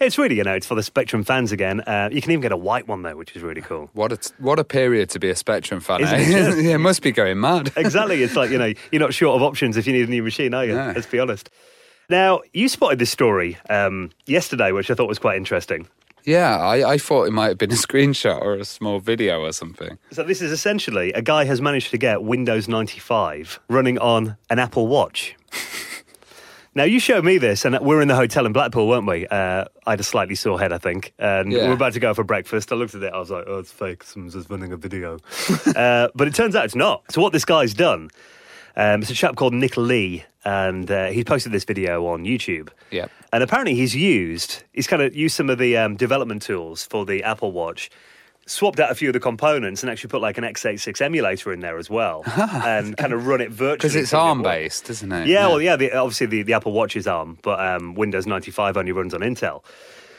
[0.00, 1.80] it's really you know it's for the Spectrum fans again.
[1.80, 3.88] Uh, you can even get a white one though, which is really cool.
[3.92, 6.02] What a what a period to be a Spectrum fan.
[6.04, 6.16] Eh?
[6.18, 6.28] it
[6.64, 7.72] yeah, it must be going mad.
[7.76, 8.22] Exactly.
[8.22, 10.52] It's like, you know, you're not short of options if you need a new machine,
[10.54, 10.74] are you?
[10.74, 10.92] Yeah.
[10.94, 11.50] Let's be honest.
[12.08, 15.88] Now, you spotted this story um, yesterday, which I thought was quite interesting.
[16.26, 19.52] Yeah, I, I thought it might have been a screenshot or a small video or
[19.52, 19.96] something.
[20.10, 24.58] So, this is essentially a guy has managed to get Windows 95 running on an
[24.58, 25.36] Apple Watch.
[26.74, 29.26] now, you showed me this, and we were in the hotel in Blackpool, weren't we?
[29.28, 31.14] Uh, I had a slightly sore head, I think.
[31.18, 31.68] And we Yeah.
[31.68, 32.72] were about to go for breakfast.
[32.72, 34.02] I looked at it, I was like, oh, it's fake.
[34.02, 35.18] Someone's just running a video.
[35.76, 37.04] uh, but it turns out it's not.
[37.12, 38.10] So, what this guy's done,
[38.76, 42.68] um, it's a chap called Nick Lee, and uh, he's posted this video on YouTube.
[42.92, 43.10] Yep.
[43.32, 47.04] And apparently, he's used, he's kind of used some of the um, development tools for
[47.04, 47.90] the Apple Watch,
[48.46, 51.58] swapped out a few of the components, and actually put like an x86 emulator in
[51.58, 53.76] there as well, and kind of run it virtually.
[53.76, 55.26] Because it's ARM based, isn't it?
[55.26, 55.74] Yeah, well, yeah.
[55.74, 59.20] The, obviously, the, the Apple Watch is ARM, but um, Windows 95 only runs on
[59.22, 59.64] Intel.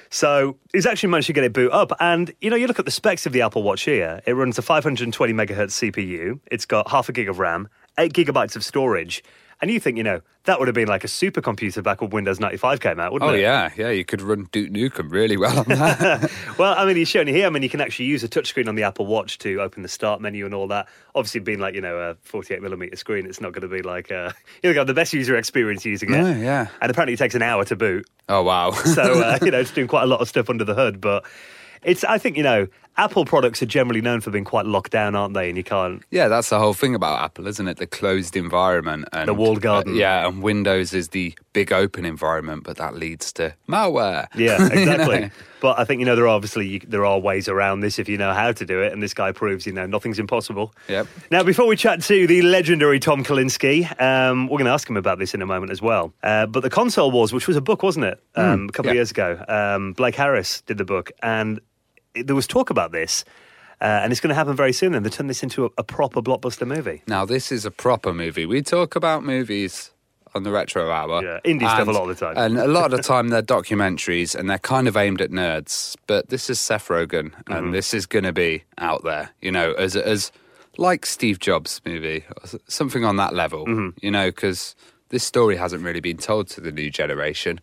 [0.10, 1.92] So he's actually managed to get it boot up.
[2.00, 4.22] And, you know, you look at the specs of the Apple Watch here.
[4.26, 6.40] It runs a 520 megahertz CPU.
[6.50, 9.22] It's got half a gig of RAM, eight gigabytes of storage.
[9.60, 12.40] And you think, you know, that would have been like a supercomputer back when Windows
[12.40, 13.38] 95 came out, wouldn't Oh it?
[13.38, 13.90] Oh, yeah, yeah.
[13.90, 16.32] You could run Duke Nukem really well on that.
[16.60, 17.48] Well, I mean, he's shown you here.
[17.48, 19.90] I mean, you can actually use a touchscreen on the Apple Watch to open the
[19.90, 20.88] start menu and all that.
[21.16, 24.12] Obviously, being like you know a 48 millimeter screen, it's not going to be like
[24.12, 24.32] uh,
[24.64, 26.18] you're going to have the best user experience using it.
[26.18, 26.68] No, yeah.
[26.82, 28.08] And apparently, it takes an hour to boot.
[28.30, 28.72] oh wow.
[28.72, 31.02] So uh, you know, it's doing quite a lot of stuff under the hood.
[31.02, 31.26] But
[31.84, 32.68] it's, I think, you know,
[32.98, 35.50] Apple products are generally known for being quite locked down, aren't they?
[35.50, 36.04] And you can't.
[36.10, 37.78] Yeah, that's the whole thing about Apple, isn't it?
[37.78, 39.94] The closed environment and The walled garden.
[39.94, 44.28] uh, yeah, and Windows is the big open environment, but that leads to malware.
[44.36, 45.20] Yeah, You exactly.
[45.22, 45.30] know?
[45.60, 48.08] But I think you know there are obviously you, there are ways around this if
[48.08, 50.72] you know how to do it, and this guy proves you know nothing's impossible.
[50.88, 51.08] Yep.
[51.32, 54.98] Now, before we chat to the legendary Tom Kalinske, um, we're going to ask him
[54.98, 56.14] about this in a moment as well.
[56.22, 58.96] Uh, but the Console Wars, which was a book, wasn't it, um, a couple of
[58.96, 59.44] years ago?
[59.48, 61.60] Um, Blake Harris did the book, and
[62.24, 63.24] there was talk about this,
[63.82, 64.94] uh, and it's going to happen very soon.
[64.96, 67.02] And they turned this into a, a proper blockbuster movie.
[67.08, 68.46] Now this is a proper movie.
[68.46, 69.92] We talk about movies
[70.36, 71.24] on the retro hour.
[71.24, 72.36] Yeah, indie stuff a lot of the time.
[72.38, 75.96] And a lot of the time they're documentaries and they're kind of aimed at nerds.
[76.06, 77.54] But this is Seth Rogen Mm-hmm.
[77.54, 80.32] and this is going to be out there, you know, as as
[80.80, 82.24] like Steve Jobs movie,
[82.68, 83.98] something on that level, Mm-hmm.
[84.06, 84.76] you know, because
[85.10, 87.60] this story hasn't really been told to the new generation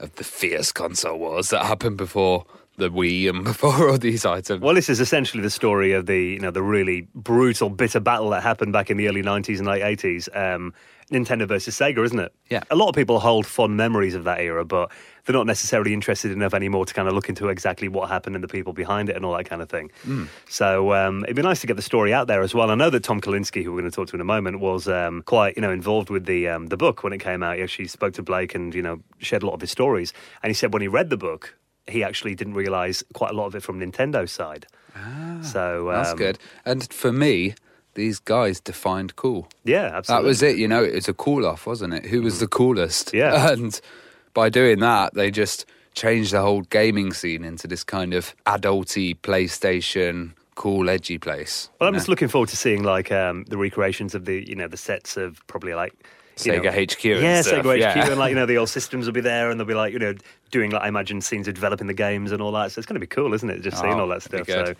[0.00, 4.60] of the fierce console wars that happened before the Wii and before all these items.
[4.60, 8.30] Well, this is essentially the story of the you know the really brutal, bitter battle
[8.30, 10.28] that happened back in the early '90s and late '80s.
[10.36, 10.74] Um,
[11.10, 12.32] Nintendo versus Sega, isn't it?
[12.50, 12.62] Yeah.
[12.70, 14.90] A lot of people hold fond memories of that era, but
[15.24, 18.42] they're not necessarily interested enough anymore to kind of look into exactly what happened and
[18.42, 19.90] the people behind it and all that kind of thing.
[20.48, 22.70] So um, it'd be nice to get the story out there as well.
[22.70, 24.88] I know that Tom Kalinske, who we're going to talk to in a moment, was
[24.88, 27.56] um, quite you know involved with the um, the book when it came out.
[27.56, 30.12] He actually spoke to Blake and you know shared a lot of his stories.
[30.42, 31.54] And he said when he read the book,
[31.86, 34.66] he actually didn't realize quite a lot of it from Nintendo's side.
[34.96, 36.38] Ah, so um, That's good.
[36.64, 37.54] And for me,
[37.94, 39.48] these guys defined cool.
[39.64, 40.22] Yeah, absolutely.
[40.22, 42.06] That was it, you know, it was a cool off, wasn't it?
[42.06, 43.12] Who was the coolest?
[43.12, 43.50] Yeah.
[43.54, 43.80] And
[44.32, 49.16] by doing that, they just changed the whole gaming scene into this kind of adulty
[49.16, 51.68] PlayStation cool, edgy place.
[51.80, 54.68] Well, I'm just looking forward to seeing like um, the recreations of the you know
[54.68, 55.94] the sets of probably like
[56.36, 57.04] Sega know, HQ.
[57.04, 58.10] Yeah, stuff, Sega HQ, yeah.
[58.10, 59.98] and like you know the old systems will be there, and they'll be like you
[59.98, 60.14] know
[60.54, 62.72] doing like I imagine scenes of developing the games and all that.
[62.72, 63.60] So it's going to be cool, isn't it?
[63.60, 64.46] Just seeing Oh, all that stuff.
[64.46, 64.74] So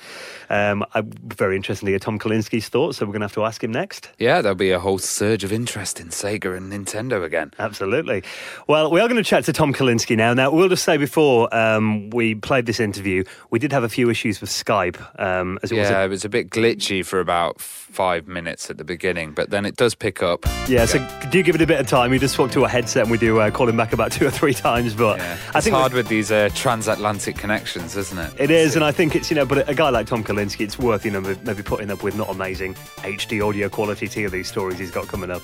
[0.48, 2.98] um, I'm very interested to hear Tom Kalinske's thoughts.
[2.98, 4.10] So we're going to have to ask him next.
[4.18, 7.50] Yeah, there'll be a whole surge of interest in Sega and Nintendo again.
[7.58, 8.22] Absolutely.
[8.68, 10.32] Well, we are going to chat to Tom Kalinske now.
[10.32, 14.08] Now, we'll just say before um, we played this interview, we did have a few
[14.10, 15.90] issues with Skype, um, as it was.
[15.90, 19.50] Yeah, A, it was a bit glitchy for about five minutes at the beginning, but
[19.50, 20.44] then it does pick up.
[20.68, 20.98] yeah, so
[21.30, 22.10] do give it a bit of time.
[22.10, 24.26] We just swap to a headset and we do uh, call him back about two
[24.26, 24.94] or three times.
[24.94, 25.38] But Yeah.
[25.54, 28.32] I It's hard with these uh, transatlantic connections, isn't it?
[28.38, 30.78] It is, and I think it's you know, but a guy like Tom Kalinske, it's
[30.78, 34.78] worth you know maybe putting up with not amazing HD audio quality to these stories
[34.78, 35.40] he's got coming up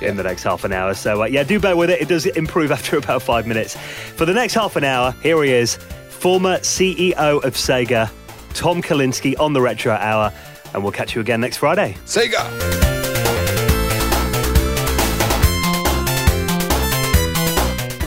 [0.00, 0.94] in the next half an hour.
[0.94, 2.00] So uh, yeah, do bear with it.
[2.00, 3.76] It does improve after about five minutes.
[3.76, 5.74] For the next half an hour, here he is,
[6.10, 8.08] former CEO of Sega,
[8.54, 10.32] Tom Kalinske on the Retro Hour,
[10.74, 11.96] and we'll catch you again next Friday.
[12.04, 12.89] Sega!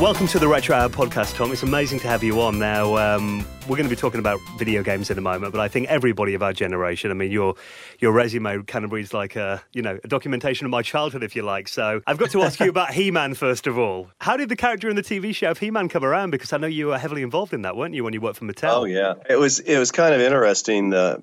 [0.04, 1.54] Welcome to the Retro Hour podcast, Tom.
[1.54, 2.60] It's amazing to have you on.
[2.60, 3.39] Now, um,
[3.70, 6.34] we're going to be talking about video games in a moment, but I think everybody
[6.34, 7.56] of our generation, I mean, your
[8.02, 11.38] your resume kind of reads like a, you know, a documentation of my childhood, if
[11.38, 11.70] you like.
[11.70, 14.10] So I've got to ask you about He-Man first of all.
[14.20, 16.32] How did the character in the TV show of He-Man come around?
[16.32, 18.46] Because I know you were heavily involved in that, weren't you, when you worked for
[18.46, 18.80] Mattel?
[18.80, 20.94] Oh yeah, it was it was kind of interesting.
[20.94, 21.20] Uh,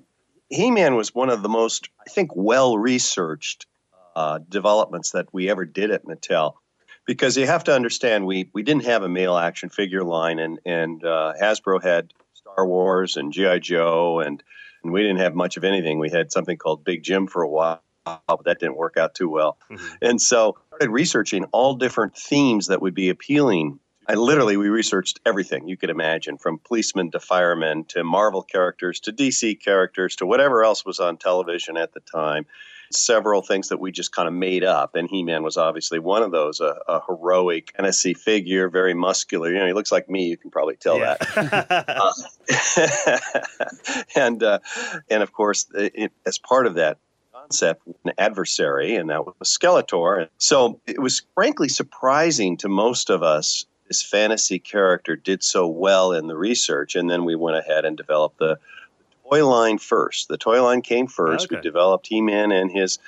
[0.49, 3.67] He-Man was one of the most, I think, well researched
[4.15, 6.55] uh, developments that we ever did at Mattel.
[7.05, 10.59] Because you have to understand, we we didn't have a male action figure line, and
[10.65, 14.43] and uh, Hasbro had Star Wars and GI Joe, and
[14.83, 15.99] and we didn't have much of anything.
[15.99, 19.29] We had something called Big Jim for a while, but that didn't work out too
[19.29, 19.57] well.
[19.69, 19.97] Mhm.
[20.01, 23.79] And so I started researching all different themes that would be appealing.
[24.07, 28.99] I literally we researched everything you could imagine, from policemen to firemen to Marvel characters
[29.01, 32.45] to DC characters to whatever else was on television at the time.
[32.93, 36.31] Several things that we just kind of made up, and He-Man was obviously one of
[36.31, 36.59] those.
[36.59, 39.51] A, a heroic Tennessee figure, very muscular.
[39.51, 40.27] You know, he looks like me.
[40.27, 41.19] You can probably tell that.
[41.19, 42.11] that.
[44.15, 44.59] and uh,
[45.09, 46.97] and of course, it, as part of that
[47.33, 50.27] concept, an adversary, and that was Skeletor.
[50.37, 53.65] So it was frankly surprising to most of us.
[53.87, 57.97] This fantasy character did so well in the research, and then we went ahead and
[57.97, 58.57] developed the
[59.31, 60.27] toy line first.
[60.27, 61.45] The toy line came first.
[61.45, 61.55] Okay.
[61.55, 62.99] We developed He-Man and his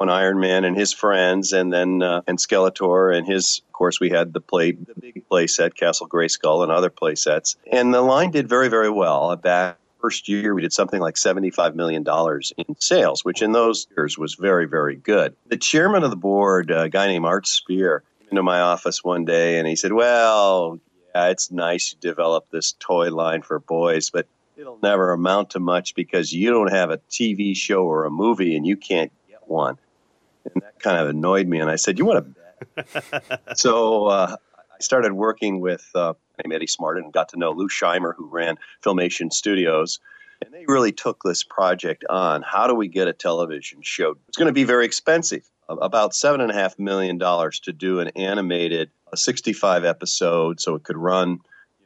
[0.00, 3.62] on Iron Man and his friends, and then uh, and Skeletor and his.
[3.66, 7.16] Of course, we had the play, the big play set, Castle Grayskull, and other play
[7.16, 7.56] sets.
[7.70, 9.36] And the line did very, very well.
[9.36, 13.86] That first year, we did something like seventy-five million dollars in sales, which in those
[13.96, 15.34] years was very, very good.
[15.48, 19.24] The chairman of the board, a guy named Art Spear, came into my office one
[19.24, 20.80] day, and he said, "Well,
[21.14, 25.60] yeah, it's nice you develop this toy line for boys, but." It'll never amount to
[25.60, 29.40] much because you don't have a TV show or a movie and you can't get
[29.48, 29.78] one.
[30.44, 31.60] And that kind of annoyed me.
[31.60, 32.34] And I said, You want to
[32.76, 33.56] bet?
[33.58, 38.14] so uh, I started working with uh, Eddie Smartin and got to know Lou Scheimer,
[38.14, 40.00] who ran Filmation Studios.
[40.44, 42.42] And they really took this project on.
[42.42, 44.16] How do we get a television show?
[44.28, 49.84] It's going to be very expensive, about $7.5 million to do an animated uh, 65
[49.84, 51.38] episode so it could run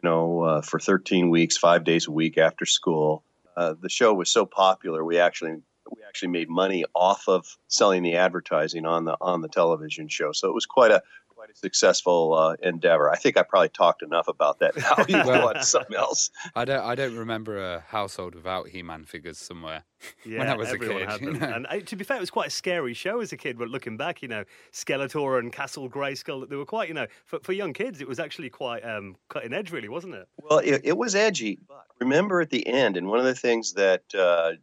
[0.07, 3.23] know, uh, for 13 weeks, five days a week after school.
[3.57, 5.57] Uh, the show was so popular, we actually
[5.95, 10.33] we actually made money off of selling the advertising on the on the television show.
[10.33, 11.03] So it was quite a
[11.47, 13.11] quite a successful uh, endeavor.
[13.11, 14.77] I think I probably talked enough about that.
[14.77, 16.31] Now you Well- want something else?
[16.55, 19.85] I don't, I don't remember a household without He-Man figures somewhere.
[20.25, 21.47] Yeah, when I was a everyone kid, had you know.
[21.47, 23.59] And uh, to be fair, it was quite a scary show as a kid.
[23.59, 27.39] But looking back, you know, Skeletor and Castle Grayskull, they were quite, you know, for,
[27.41, 30.29] for young kids, it was actually quite um, cutting edge, really, wasn't it?
[30.43, 33.75] Well, it, it was edgy, but remember at the end, and one of the things
[33.75, 34.59] that uh, Joe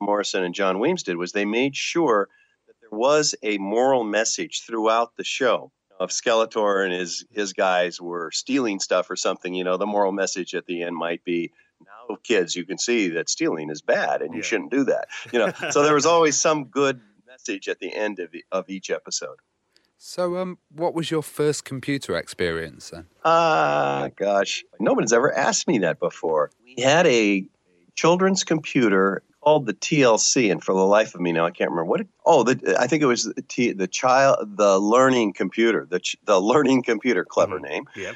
[0.00, 2.28] Morrison and John Weems did was they made sure
[2.66, 5.72] that there was a moral message throughout the show.
[6.04, 10.12] If Skeletor and his his guys were stealing stuff or something, you know, the moral
[10.12, 11.50] message at the end might be,
[11.84, 14.44] "Now, kids, you can see that stealing is bad, and you Yeah.
[14.44, 18.18] shouldn't do that." You know, so there was always some good message at the end
[18.20, 19.38] of, of each episode.
[19.98, 23.06] So, um, what was your first computer experience then?
[23.24, 24.62] Ah, gosh.
[24.78, 26.50] Nobody's ever asked me that before.
[26.62, 27.46] We had a
[27.94, 31.90] children's computer called the TLC, and for the life of me now, I can't remember
[31.90, 32.08] what it.
[32.24, 36.16] Oh, the, I think it was the, T, the child, the learning computer, the ch-
[36.24, 37.24] the learning computer.
[37.24, 37.86] Clever name.
[37.94, 38.12] Yeah.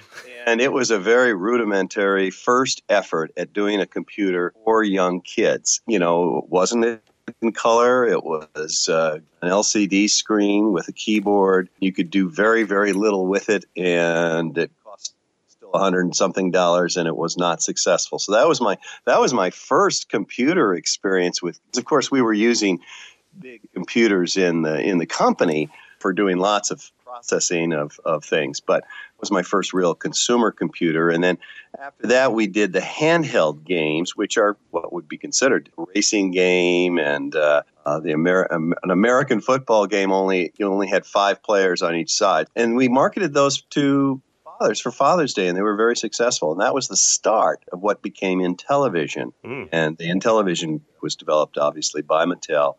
[0.47, 5.83] And it was a very rudimentary first effort at doing a computer for young kids.
[5.87, 7.03] You know, wasn't it
[7.43, 8.07] in color?
[8.07, 11.69] It was uh, an LCD screen with a keyboard.
[11.81, 14.78] You could do very, very little with it, and it cost still still
[15.75, 18.19] a hundred and something dollars, and it was not successful.
[18.19, 21.61] So that was my that was my first computer experience with.
[21.77, 22.81] Of course, we were using
[23.39, 28.61] big computers in the in the company for doing lots of processing of, of things,
[28.61, 31.11] but it was my first real consumer computer.
[31.11, 31.39] And then
[31.79, 36.31] after that, we did the handheld games, which are what would be considered a racing
[36.31, 40.13] game and uh, uh, the Amer- um, an American football game.
[40.13, 44.21] Only you only had five players on each side, and we marketed those to
[44.59, 46.53] fathers for Father's Day, and they were very successful.
[46.53, 49.33] And that was the start of what became Intellivision.
[49.45, 49.69] Mm.
[49.73, 52.77] And the Intellivision was developed obviously by Mattel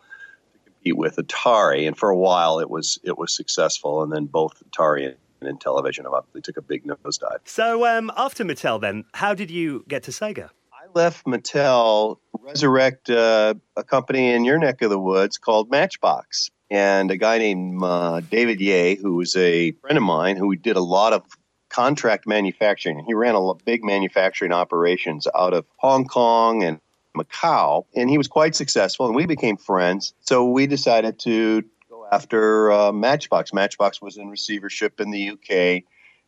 [0.53, 4.25] to compete with Atari, and for a while it was it was successful, and then
[4.25, 7.39] both Atari and Intellivision they took a big nosedive.
[7.45, 10.49] So um, after Mattel, then how did you get to Sega?
[10.73, 16.49] I left Mattel, resurrect uh, a company in your neck of the woods called Matchbox,
[16.69, 20.75] and a guy named uh, David Yeh, who was a friend of mine, who did
[20.75, 21.23] a lot of
[21.69, 23.03] contract manufacturing.
[23.05, 26.79] He ran a big manufacturing operations out of Hong Kong and
[27.15, 30.13] Macau, and he was quite successful, and we became friends.
[30.21, 33.53] So we decided to go after uh, Matchbox.
[33.53, 35.84] Matchbox was in receivership in the UK.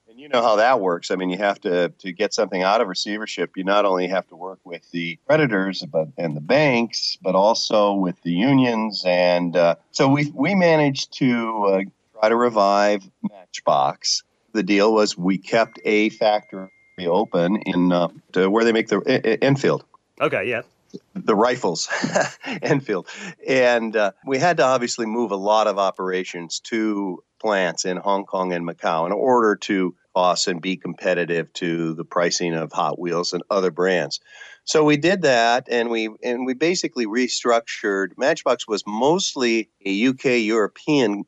[0.10, 1.10] And you know how that works.
[1.10, 3.56] I mean, you have to to get something out of receivership.
[3.56, 7.94] You not only have to work with the creditors, but and the banks, but also
[7.94, 9.04] with the unions.
[9.06, 11.82] And uh, so we we managed to uh,
[12.20, 14.24] try to revive Matchbox.
[14.54, 19.84] The deal was we kept a factory open in uh, where they make the Enfield.
[20.20, 20.62] Okay, yeah
[21.14, 21.90] the rifles,
[22.62, 23.08] Enfield.
[23.48, 28.26] And uh, we had to obviously move a lot of operations to plants in Hong
[28.26, 33.00] Kong and Macau in order to cost and be competitive to the pricing of Hot
[33.00, 34.20] Wheels and other brands.
[34.64, 38.10] So we did that, and we and we basically restructured.
[38.18, 41.26] Matchbox was mostly a UK European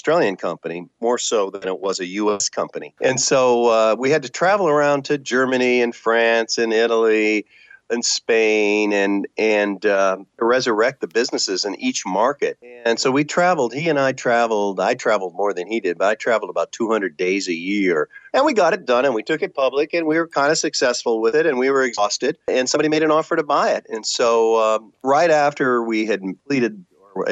[0.00, 2.48] Australian company, more so than it was a U.S.
[2.48, 2.94] company.
[3.02, 7.44] And so uh, we had to travel around to Germany and France and Italy
[7.90, 12.56] and Spain and and uh, resurrect the businesses in each market.
[12.86, 13.74] And so we traveled.
[13.74, 14.80] He and I traveled.
[14.80, 18.08] I traveled more than he did, but I traveled about 200 days a year.
[18.32, 20.56] And we got it done, and we took it public, and we were kind of
[20.56, 22.38] successful with it, and we were exhausted.
[22.48, 23.84] And somebody made an offer to buy it.
[23.90, 26.86] And so um, right after we had completed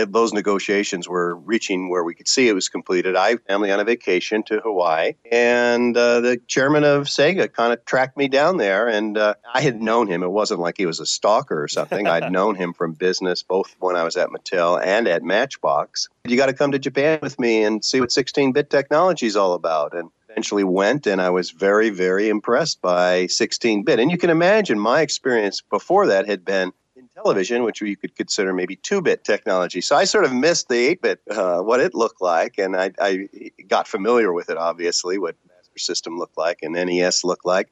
[0.07, 3.17] those negotiations were reaching where we could see it was completed.
[3.17, 7.85] I family on a vacation to Hawaii, and uh, the chairman of Sega kind of
[7.85, 10.23] tracked me down there, and uh, I had known him.
[10.23, 12.07] It wasn't like he was a stalker or something.
[12.07, 16.09] I'd known him from business, both when I was at Mattel and at Matchbox.
[16.25, 19.55] You got to come to Japan with me and see what 16-bit technology is all
[19.55, 23.99] about, and eventually went and I was very, very impressed by 16 bit.
[23.99, 26.73] And you can imagine my experience before that had been
[27.23, 29.81] television, which you could consider maybe two bit technology.
[29.81, 32.93] So I sort of missed the 8 bit, uh, what it looked like, and I,
[33.01, 33.29] I,
[33.67, 37.69] got familiar with it, obviously, what Master System looked like and NES looked like.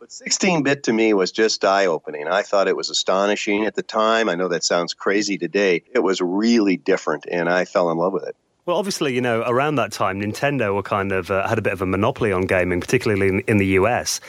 [0.00, 2.26] But 16 bit to me was just eye opening.
[2.28, 4.28] I thought it was astonishing at the time.
[4.28, 5.82] I know that sounds crazy today.
[5.94, 8.36] It was really different, and I fell in love with it.
[8.66, 11.74] Well, obviously, you know, around that time, Nintendo were kind of uh, had a bit
[11.74, 14.20] of a monopoly on gaming, particularly in, in, the US.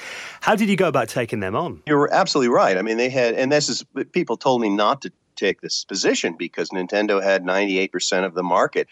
[0.41, 1.82] How did you go about taking them on?
[1.88, 2.78] You're absolutely right.
[2.78, 6.36] I mean, they had, and this is people told me not to take this position
[6.38, 8.89] because Nintendo had 98% of the market.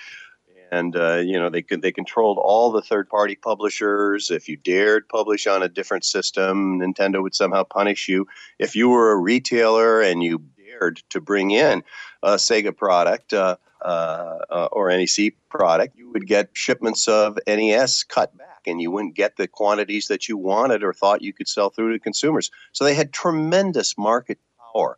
[0.71, 4.31] And uh, you know they could, they controlled all the third party publishers.
[4.31, 8.25] If you dared publish on a different system, Nintendo would somehow punish you.
[8.57, 11.83] If you were a retailer and you dared to bring in
[12.23, 18.03] a Sega product, uh, uh, uh, or NEC product, you would get shipments of NES
[18.03, 21.47] cut back and you wouldn't get the quantities that you wanted or thought you could
[21.47, 22.49] sell through to consumers.
[22.71, 24.39] So they had tremendous market
[24.73, 24.97] power.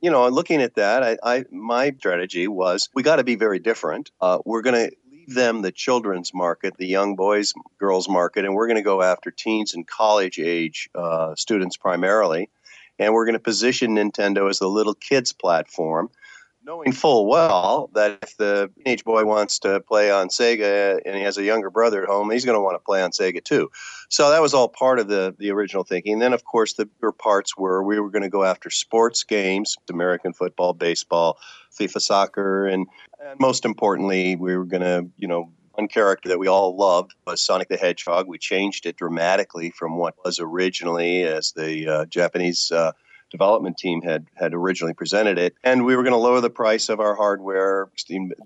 [0.00, 3.58] You know, looking at that, I, I my strategy was we got to be very
[3.58, 4.10] different.
[4.20, 8.54] Uh, we're going to leave them the children's market, the young boys, girls market, and
[8.54, 12.50] we're going to go after teens and college age uh, students primarily.
[12.98, 16.10] And we're going to position Nintendo as the little kids platform
[16.64, 21.22] knowing full well that if the teenage boy wants to play on Sega and he
[21.22, 23.70] has a younger brother at home, he's going to want to play on Sega too.
[24.08, 26.14] So that was all part of the the original thinking.
[26.14, 29.24] And then, of course, the bigger parts were we were going to go after sports
[29.24, 31.38] games, American football, baseball,
[31.78, 32.86] FIFA soccer, and,
[33.20, 37.14] and most importantly, we were going to, you know, one character that we all loved
[37.26, 38.28] was Sonic the Hedgehog.
[38.28, 42.92] We changed it dramatically from what was originally as the uh, Japanese uh,
[43.30, 46.88] development team had had originally presented it, and we were going to lower the price
[46.88, 47.88] of our hardware,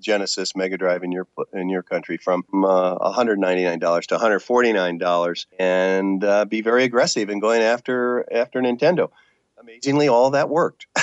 [0.01, 6.45] Genesis, Mega Drive in your in your country, from uh, $199 to $149, and uh,
[6.45, 9.11] be very aggressive in going after after Nintendo
[9.61, 10.87] amazingly, all that worked.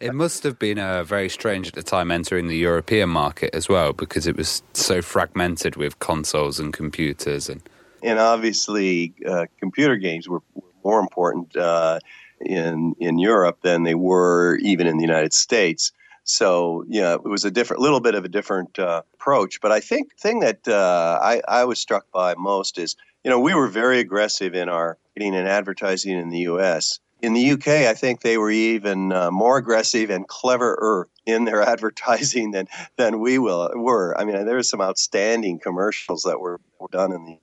[0.00, 3.68] it must have been uh, very strange at the time entering the European market as
[3.68, 7.62] well, because it was so fragmented with consoles and computers and
[8.02, 11.98] and obviously uh, computer games were, were more important uh,
[12.44, 15.92] in in Europe than they were even in the United States.
[16.24, 19.60] So yeah, it was a different, little bit of a different uh, approach.
[19.60, 23.38] But I think thing that uh, I, I was struck by most is, you know,
[23.38, 26.98] we were very aggressive in our marketing and advertising in the U.S.
[27.22, 31.62] In the UK, I think they were even uh, more aggressive and cleverer in their
[31.74, 32.66] advertising than
[32.96, 34.18] than we will, were.
[34.18, 37.38] I mean, there were some outstanding commercials that were, were done in the.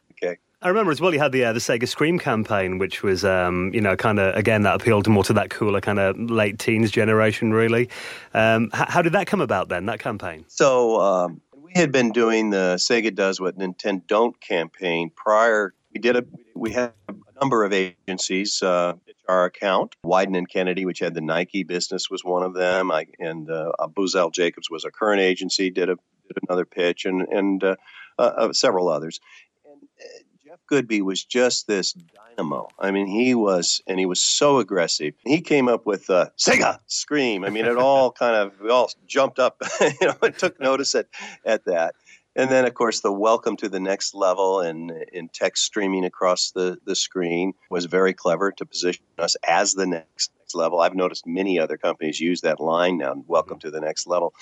[0.63, 1.11] I remember as well.
[1.11, 4.35] You had the uh, the Sega Scream campaign, which was um, you know kind of
[4.35, 7.51] again that appealed more to that cooler kind of late teens generation.
[7.51, 7.89] Really,
[8.35, 9.87] um, h- how did that come about then?
[9.87, 10.45] That campaign.
[10.47, 15.73] So um, we had been doing the Sega does what Nintendo don't campaign prior.
[15.93, 18.93] We did a we had a number of agencies uh,
[19.27, 19.95] our account.
[20.05, 22.91] Wieden and Kennedy, which had the Nike business, was one of them.
[22.91, 23.71] I, and uh,
[24.31, 25.71] Jacobs was a current agency.
[25.71, 25.95] Did a
[26.27, 27.75] did another pitch, and and uh,
[28.19, 29.19] uh, uh several others.
[30.71, 32.69] Goodby was just this dynamo.
[32.79, 35.13] I mean, he was, and he was so aggressive.
[35.25, 37.43] He came up with a Sega scream.
[37.43, 40.95] I mean, it all kind of, we all jumped up, you know, and took notice
[40.95, 41.07] at,
[41.45, 41.95] at that.
[42.37, 46.51] And then, of course, the welcome to the next level and in text streaming across
[46.51, 50.79] the, the screen was very clever to position us as the next, next level.
[50.79, 54.33] I've noticed many other companies use that line now, welcome to the next level.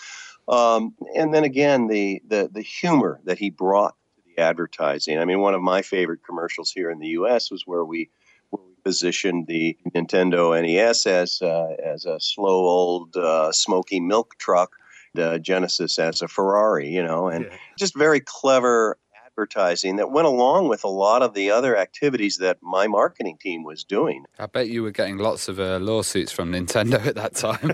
[0.48, 3.96] Um, and then again, the, the, the humor that he brought
[4.40, 5.20] advertising.
[5.20, 7.52] I mean, one of my favorite commercials here in the U.S.
[7.52, 8.10] was where we
[8.50, 14.36] where we positioned the Nintendo NES as uh, as a slow old uh, smoky milk
[14.38, 14.72] truck,
[15.14, 16.90] the Genesis as a Ferrari.
[16.90, 17.58] You know, and yeah.
[17.78, 18.98] just very clever
[19.40, 23.64] advertising that went along with a lot of the other activities that my marketing team
[23.64, 24.26] was doing.
[24.38, 27.74] I bet you were getting lots of uh, lawsuits from Nintendo at that time.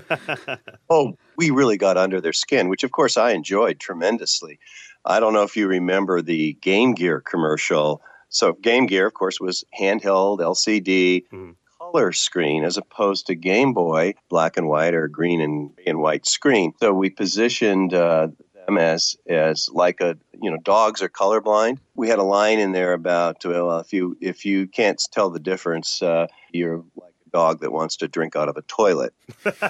[0.91, 4.59] oh, we really got under their skin, which of course I enjoyed tremendously.
[5.05, 8.01] I don't know if you remember the Game Gear commercial.
[8.29, 11.25] So Game Gear, of course, was handheld LCD.
[11.27, 15.99] Mm-hmm color screen as opposed to Game Boy, black and white or green and, and
[15.99, 16.73] white screen.
[16.79, 18.29] So we positioned uh,
[18.65, 21.79] them as as like a you know dogs are colorblind.
[21.95, 25.39] We had a line in there about well if you if you can't tell the
[25.39, 29.13] difference, uh, you're like dog that wants to drink out of a toilet.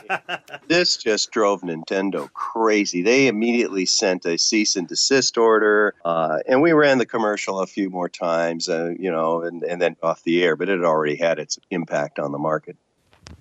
[0.68, 3.02] this just drove Nintendo crazy.
[3.02, 7.66] They immediately sent a cease and desist order, uh, and we ran the commercial a
[7.66, 11.16] few more times, uh, you know, and, and then off the air, but it already
[11.16, 12.78] had its impact on the market.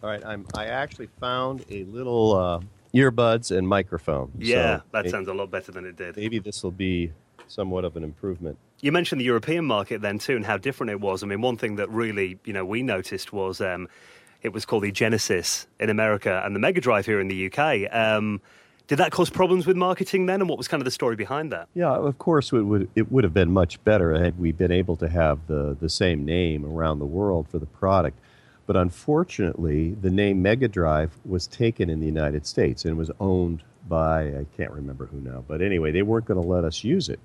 [0.03, 2.61] All right, I'm, I actually found a little uh,
[2.95, 4.33] earbuds and microphone.
[4.39, 6.17] Yeah, so that sounds a lot better than it did.
[6.17, 7.13] Maybe this will be
[7.47, 8.57] somewhat of an improvement.
[8.85, 11.23] You mentioned the European market then too, and how different it was.
[11.23, 13.89] I mean, one thing that really, you know, we noticed was um,
[14.43, 17.91] it was called the Genesis in America and the Mega Drive here in the UK.
[17.91, 18.43] Um,
[18.87, 21.51] did that cause problems with marketing then, and what was kind of the story behind
[21.51, 21.69] that?
[21.73, 24.97] Yeah, of course, it would it would have been much better had we been able
[24.97, 28.19] to have the the same name around the world for the product.
[28.67, 33.63] But unfortunately, the name Mega Drive was taken in the United States and was owned
[33.89, 37.09] by I can't remember who now, but anyway, they weren't going to let us use
[37.09, 37.19] it.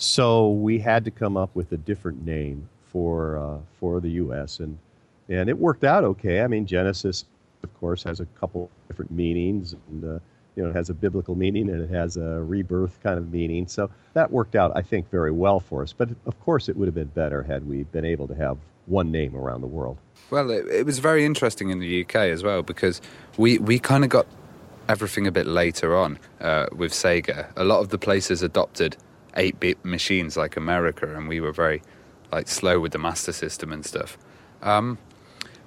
[0.00, 4.60] So we had to come up with a different name for uh, for the U.S.
[4.60, 4.78] and
[5.28, 6.40] and it worked out okay.
[6.40, 7.26] I mean, Genesis,
[7.62, 10.18] of course, has a couple different meanings, and uh,
[10.56, 13.66] you know, it has a biblical meaning and it has a rebirth kind of meaning.
[13.66, 15.92] So that worked out, I think, very well for us.
[15.92, 19.12] But of course, it would have been better had we been able to have one
[19.12, 19.98] name around the world.
[20.30, 23.02] Well, it, it was very interesting in the UK as well because
[23.36, 24.26] we we kind of got
[24.88, 27.52] everything a bit later on uh, with Sega.
[27.56, 28.96] A lot of the places adopted
[29.36, 31.82] 8-bit machines like America, and we were very
[32.32, 34.18] like slow with the Master System and stuff.
[34.62, 34.98] Um,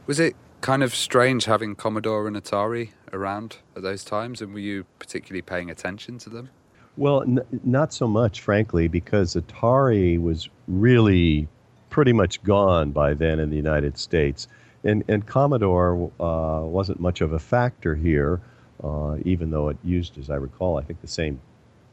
[0.05, 4.59] was it kind of strange having Commodore and Atari around at those times, and were
[4.59, 6.49] you particularly paying attention to them?
[6.95, 11.47] Well, n- not so much, frankly, because Atari was really
[11.89, 14.47] pretty much gone by then in the United States.
[14.83, 18.41] And, and Commodore uh, wasn't much of a factor here,
[18.83, 21.39] uh, even though it used, as I recall, I think the same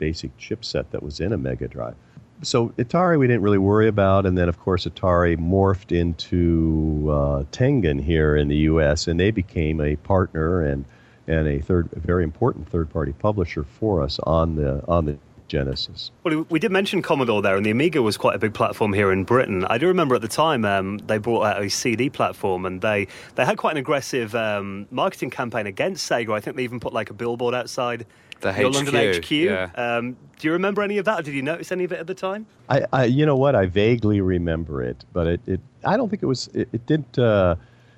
[0.00, 1.94] basic chipset that was in a Mega Drive
[2.42, 7.44] so Atari we didn't really worry about, and then of course Atari morphed into uh,
[7.52, 9.06] Tengen here in the U.S.
[9.06, 10.84] and they became a partner and
[11.26, 15.18] and a third, a very important third-party publisher for us on the on the
[15.50, 16.12] Genesis.
[16.22, 19.10] Well, we did mention Commodore there, and the Amiga was quite a big platform here
[19.10, 19.64] in Britain.
[19.64, 23.08] I do remember at the time um, they brought out a CD platform, and they,
[23.34, 26.32] they had quite an aggressive um, marketing campaign against Sega.
[26.32, 28.06] I think they even put like a billboard outside
[28.40, 29.30] the your HQ, London HQ.
[29.32, 29.70] Yeah.
[29.74, 31.18] Um, do you remember any of that?
[31.18, 32.46] Or did you notice any of it at the time?
[32.68, 36.22] I, I you know what, I vaguely remember it, but it, it I don't think
[36.22, 36.48] it was.
[36.54, 37.18] It, it didn't.
[37.18, 37.56] Uh,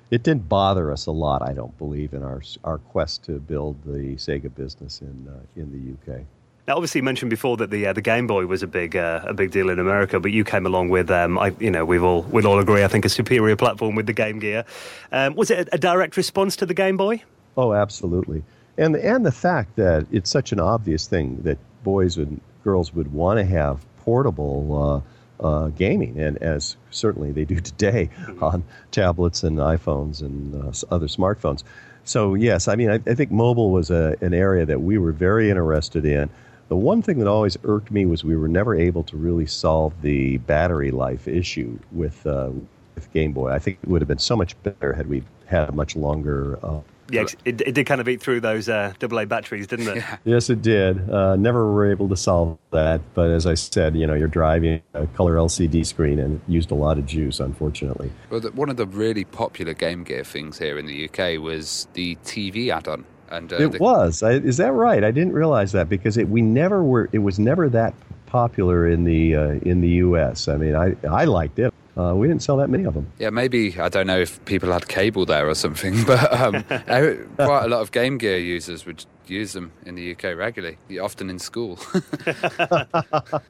[0.09, 1.47] it didn't bother us a lot.
[1.47, 5.71] I don't believe in our our quest to build the Sega business in uh, in
[5.71, 6.21] the UK.
[6.65, 9.21] Now, obviously, you mentioned before that the uh, the Game Boy was a big uh,
[9.25, 12.03] a big deal in America, but you came along with, um, I, you know, we've
[12.03, 14.63] all we all agree, I think, a superior platform with the Game Gear.
[15.11, 17.21] Um, was it a, a direct response to the Game Boy?
[17.57, 18.43] Oh, absolutely,
[18.77, 23.11] and and the fact that it's such an obvious thing that boys and girls would
[23.11, 25.03] want to have portable.
[25.03, 25.09] Uh,
[25.39, 28.09] uh, gaming, and as certainly they do today
[28.41, 31.63] on tablets and iPhones and uh, other smartphones.
[32.05, 35.11] So yes, I mean I, I think mobile was a, an area that we were
[35.11, 36.29] very interested in.
[36.73, 39.93] The one thing that always irked me was we were never able to really solve
[40.01, 42.49] the battery life issue with uh,
[42.95, 43.51] with Game Boy.
[43.51, 46.57] I think it would have been so much better had we had a much longer
[46.63, 46.79] uh,
[47.11, 49.97] yeah, it, it, did kind of eat through those uh, AA batteries, didn't it?
[50.03, 50.17] Yeah.
[50.23, 51.07] Yes, it did.
[51.11, 54.81] Uh, never were able to solve that, but as I said, you know, you're driving
[54.95, 58.11] a color LCD screen and it used a lot of juice, unfortunately.
[58.31, 61.87] Well, the, one of the really popular Game Gear things here in the UK was
[61.93, 63.05] the TV add-on.
[63.33, 64.21] And uh, it the, was.
[64.21, 65.03] I, is that right?
[65.03, 67.09] I didn't realize that because it we never were.
[67.11, 67.93] It was never that
[68.27, 70.47] popular in the uh, in the U.S.
[70.47, 71.73] I mean, I I liked it.
[71.95, 73.11] Uh, we didn't sell that many of them.
[73.19, 77.65] Yeah, maybe I don't know if people had cable there or something, but um, quite
[77.65, 81.39] a lot of Game Gear users would use them in the UK regularly, often in
[81.39, 81.79] school.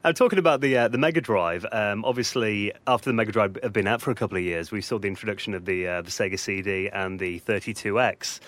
[0.04, 1.66] I'm talking about the uh, the Mega Drive.
[1.72, 4.80] Um, obviously, after the Mega Drive had been out for a couple of years, we
[4.80, 8.40] saw the introduction of the uh, the Sega CD and the 32X.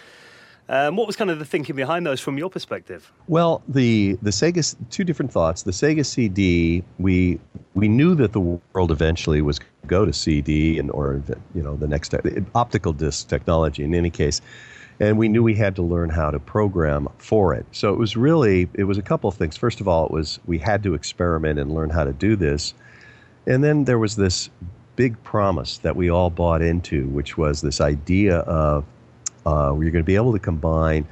[0.68, 3.12] Um, what was kind of the thinking behind those from your perspective?
[3.28, 5.62] Well, the the Sega two different thoughts.
[5.62, 7.38] The Sega CD, we
[7.74, 11.22] we knew that the world eventually was go to CD and or
[11.54, 12.14] you know the next
[12.54, 13.84] optical disc technology.
[13.84, 14.40] In any case,
[14.98, 17.64] and we knew we had to learn how to program for it.
[17.70, 19.56] So it was really it was a couple of things.
[19.56, 22.74] First of all, it was we had to experiment and learn how to do this,
[23.46, 24.50] and then there was this
[24.96, 28.84] big promise that we all bought into, which was this idea of
[29.46, 31.06] uh, where you're going to be able to combine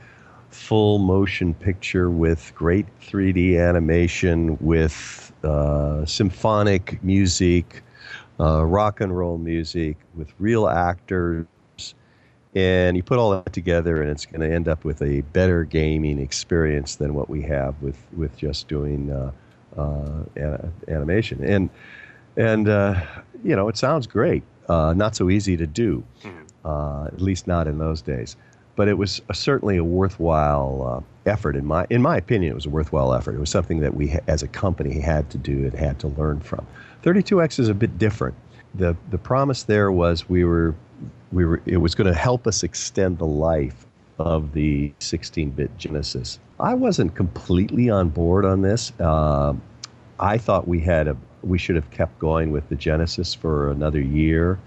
[0.51, 7.83] full motion picture with great 3D animation, with uh, symphonic music,
[8.41, 11.47] uh, rock and roll music, with real actors.
[12.57, 15.65] And you put all that together, and it's going to end up with a better
[15.65, 19.33] gaming experience than what we have with, with just doing uh,
[19.77, 21.43] uh, animation.
[21.45, 21.71] And
[22.37, 23.01] and uh,
[23.45, 24.43] you know, it sounds great.
[24.69, 26.05] not so easy to do.
[26.23, 28.37] Mm-hmm uh, at least not in those days.
[28.77, 32.53] But it was a, certainly a worthwhile uh, effort in my in my opinion.
[32.53, 33.35] It was a worthwhile effort.
[33.35, 36.41] It was something that we, as a company, had to do and had to learn
[36.41, 36.67] from.
[37.03, 38.35] 32x is a bit different.
[38.75, 40.75] the The promise there was we were
[41.31, 43.87] we were it was going to help us extend the life
[44.19, 46.39] of the 16-bit Genesis.
[46.61, 48.93] I wasn't completely on board on this.
[49.01, 49.55] Uh,
[50.21, 54.01] I thought we had a we should have kept going with the Genesis for another
[54.01, 54.59] year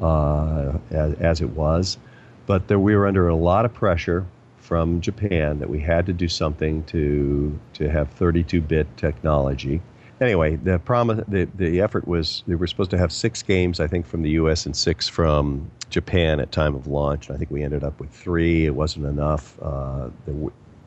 [0.00, 1.98] uh, as, as, it was.
[2.46, 4.26] But there, we were under a lot of pressure
[4.58, 9.80] from Japan that we had to do something to to have 32-bit technology.
[10.20, 13.86] Anyway, the promise, the, the effort was they were supposed to have six games, I
[13.86, 14.64] think, from the U.S.
[14.64, 17.28] and six from Japan at time of launch.
[17.28, 18.64] And I think we ended up with three.
[18.64, 19.58] It wasn't enough.
[19.60, 20.32] Uh, they,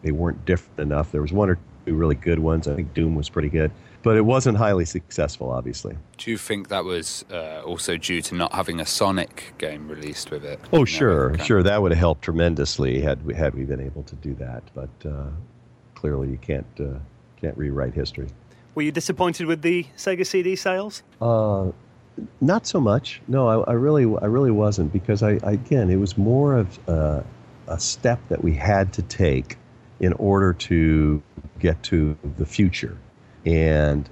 [0.04, 1.12] they weren't different enough.
[1.12, 2.68] There was one or two really good ones.
[2.68, 3.72] I think Doom was pretty good
[4.08, 5.98] but it wasn't highly successful, obviously.
[6.18, 10.32] Do you think that was uh, also due to not having a Sonic game released
[10.32, 10.62] with it?
[10.72, 11.62] Oh, sure, sure.
[11.62, 14.64] That would have helped tremendously had we had we been able to do that.
[14.74, 15.26] But uh,
[15.94, 17.00] clearly, you can't uh,
[17.42, 18.30] can't rewrite history.
[18.76, 21.04] Were you disappointed with the Sega CD sales?
[21.22, 21.72] Uh,
[22.40, 23.22] not so much.
[23.28, 26.80] No, I, I, really, I really wasn't because I, I again, it was more of
[26.88, 27.24] uh,
[27.68, 29.58] a step that we had to take
[30.00, 31.22] in order to
[31.60, 32.98] get to the future
[33.48, 34.10] and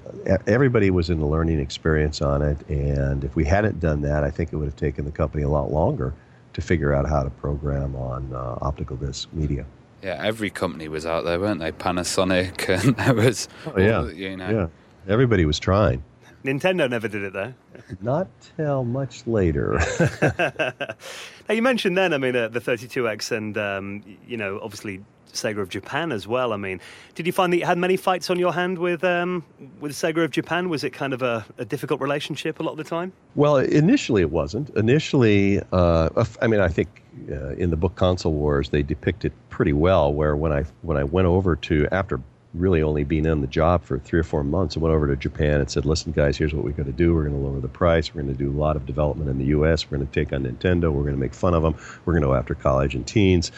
[0.47, 2.57] everybody was in a learning experience on it.
[2.69, 5.49] And if we hadn't done that, I think it would have taken the company a
[5.49, 6.13] lot longer
[6.53, 9.65] to figure out how to program on uh, optical disc media.
[10.01, 11.73] Yeah, every company was out there, weren't they?
[11.73, 14.49] Panasonic, and there was, oh, yeah, you know.
[14.49, 16.01] yeah, everybody was trying.
[16.45, 17.53] Nintendo never did it though.
[18.01, 19.79] Not till much later.
[20.39, 25.03] now you mentioned then, I mean, uh, the 32X, and um, you know, obviously
[25.36, 26.53] Sega of Japan as well.
[26.53, 26.81] I mean,
[27.13, 29.43] did you find that you had many fights on your hand with um,
[29.79, 30.69] with Sega of Japan?
[30.69, 33.13] Was it kind of a, a, difficult relationship a lot of the time?
[33.36, 34.69] Well, initially it wasn't.
[34.71, 39.33] Initially, uh, I mean, I think uh, in the book Console Wars they depict it
[39.49, 40.13] pretty well.
[40.13, 42.19] Where when I when I went over to after
[42.57, 44.77] really only been in the job for three or four months.
[44.77, 47.13] I went over to Japan and said, listen, guys, here's what we're going to do.
[47.13, 48.13] We're going to lower the price.
[48.13, 49.89] We're going to do a lot of development in the U.S.
[49.89, 50.91] We're going to take on Nintendo.
[50.91, 51.75] We're going to make fun of them.
[52.05, 53.51] We're going to go after college and teens.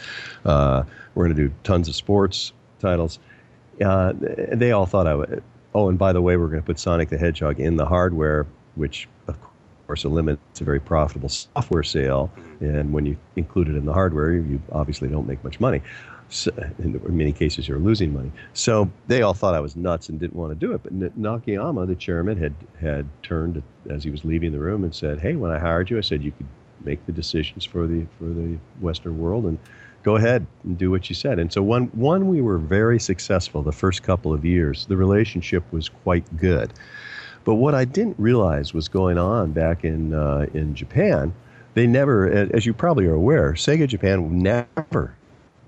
[0.44, 0.82] Uh,
[1.14, 3.18] we're going to do tons of sports titles.
[3.82, 4.12] Uh,
[4.52, 5.42] they all thought I would.
[5.74, 8.46] Oh, and by the way, we're going to put Sonic the Hedgehog in the hardware,
[8.74, 9.36] which, of
[9.86, 12.32] course, eliminates a very profitable software sale.
[12.60, 15.82] And when you include it in the hardware, you obviously don't make much money.
[16.30, 18.30] So, in many cases, you're losing money.
[18.52, 20.82] So they all thought I was nuts and didn't want to do it.
[20.82, 25.20] But Nakayama, the chairman, had had turned as he was leaving the room and said,
[25.20, 26.46] "Hey, when I hired you, I said you could
[26.84, 29.58] make the decisions for the for the Western world and
[30.02, 33.62] go ahead and do what you said." And so one one we were very successful
[33.62, 34.84] the first couple of years.
[34.84, 36.74] The relationship was quite good.
[37.44, 41.32] But what I didn't realize was going on back in uh, in Japan.
[41.74, 45.14] They never, as you probably are aware, Sega Japan never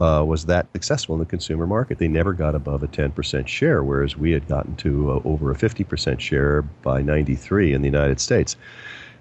[0.01, 1.99] uh, was that successful in the consumer market.
[1.99, 5.55] They never got above a 10% share, whereas we had gotten to uh, over a
[5.55, 8.57] 50% share by 93 in the United States.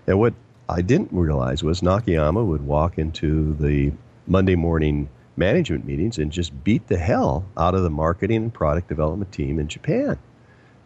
[0.07, 0.33] And what
[0.69, 3.91] I didn't realize was Nakayama would walk into the
[4.27, 8.87] Monday morning management meetings and just beat the hell out of the marketing and product
[8.87, 10.17] development team in Japan.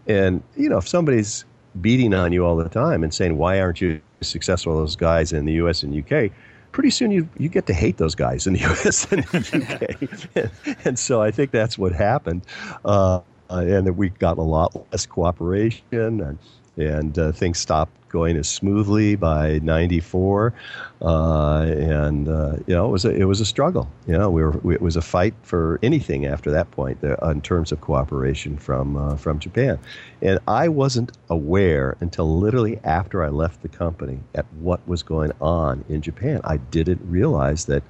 [0.07, 1.45] And, you know, if somebody's
[1.81, 5.33] beating on you all the time and saying, why aren't you successful as those guys
[5.33, 6.31] in the US and UK?
[6.73, 9.09] Pretty soon you you get to hate those guys in the U.S.
[9.11, 12.45] and the UK, and, and so I think that's what happened,
[12.83, 16.37] uh, and that we got a lot less cooperation, and
[16.77, 20.53] and uh, things stopped going as smoothly by '94,
[21.01, 23.89] uh, and uh, you know it was a, it was a struggle.
[24.07, 27.15] You know, we were we, it was a fight for anything after that point uh,
[27.27, 29.79] in terms of cooperation from uh, from Japan,
[30.21, 35.31] and I wasn't aware until literally after I left the company at what was going
[35.41, 36.41] on in Japan.
[36.43, 37.83] I didn't realize that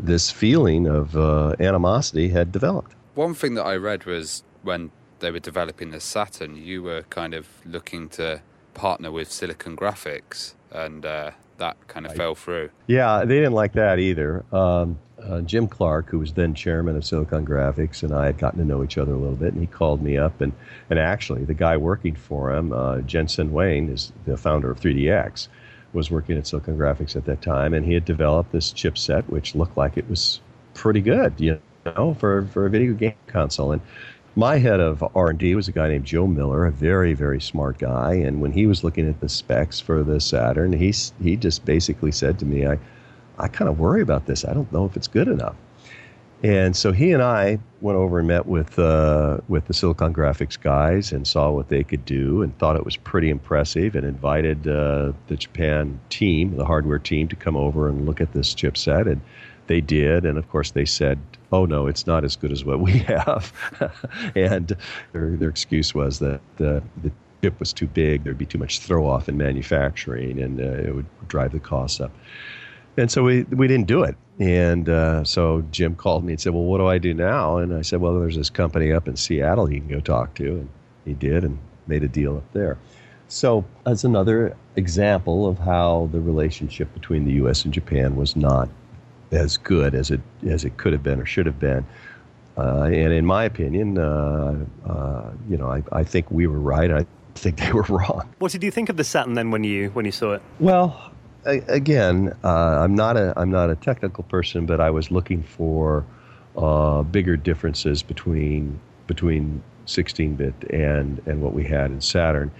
[0.00, 2.94] this feeling of uh, animosity had developed.
[3.14, 4.90] One thing that I read was when
[5.22, 8.42] they were developing the Saturn, you were kind of looking to
[8.74, 12.68] partner with Silicon Graphics, and uh, that kind of I, fell through.
[12.86, 14.44] Yeah, they didn't like that either.
[14.52, 18.58] Um, uh, Jim Clark, who was then chairman of Silicon Graphics, and I had gotten
[18.58, 20.52] to know each other a little bit, and he called me up, and
[20.90, 25.48] and actually the guy working for him, uh, Jensen Wayne, is the founder of 3dfx,
[25.92, 29.54] was working at Silicon Graphics at that time, and he had developed this chipset which
[29.54, 30.40] looked like it was
[30.74, 33.82] pretty good, you know, for for a video game console, and
[34.34, 38.14] my head of r&d was a guy named joe miller a very very smart guy.
[38.14, 42.12] And when he was looking at the specs for the saturn he, he just basically
[42.12, 42.78] said to me i,
[43.38, 44.44] I kind of worry about this.
[44.44, 45.56] I don't know if it's good enough.
[46.44, 50.60] And so he and i went over and met with, uh, with the silicon graphics
[50.60, 54.66] guys and saw what they could do and thought it was pretty impressive and invited
[54.66, 59.06] uh, the japan team the hardware team to come over and look at this chipset.
[59.10, 59.20] And
[59.66, 61.18] they did, and of course they said,
[61.52, 63.52] "Oh no, it's not as good as what we have,"
[64.34, 64.76] and
[65.12, 68.78] their their excuse was that the the chip was too big, there'd be too much
[68.78, 72.12] throw off in manufacturing, and uh, it would drive the costs up.
[72.96, 74.16] And so we we didn't do it.
[74.38, 77.74] And uh, so Jim called me and said, "Well, what do I do now?" And
[77.74, 80.68] I said, "Well, there's this company up in Seattle you can go talk to." And
[81.04, 82.78] he did, and made a deal up there.
[83.28, 87.64] So that's another example of how the relationship between the U.S.
[87.64, 88.68] and Japan was not
[89.32, 91.84] as good as it as it could have been or should have been.
[92.56, 94.54] Uh, and in my opinion, uh,
[94.86, 96.90] uh, you know, I, I think we were right.
[96.90, 98.28] I think they were wrong.
[98.38, 100.42] What did you think of the Saturn then when you when you saw it?
[100.60, 101.12] Well,
[101.44, 102.48] again, uh,
[102.82, 106.04] I'm not a I'm not a technical person, but I was looking for
[106.56, 112.52] uh, bigger differences between between 16-bit and and what we had in Saturn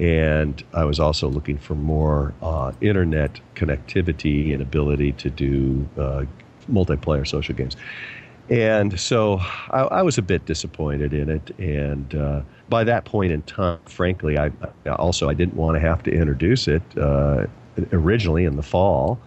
[0.00, 6.24] and I was also looking for more uh, internet connectivity and ability to do uh,
[6.72, 7.76] multiplayer social games.
[8.48, 11.50] And so I, I, was a bit disappointed in it.
[11.58, 12.40] And uh,
[12.70, 14.50] by that point in time, frankly, I,
[14.86, 17.46] I, also I didn't want to have to introduce it uh,
[17.92, 19.20] originally in the fall.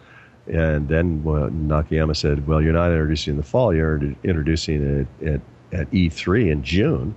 [0.47, 5.41] And then Nakayama said, "Well, you're not introducing in the fall; you're introducing it at,
[5.71, 7.15] at E3 in June."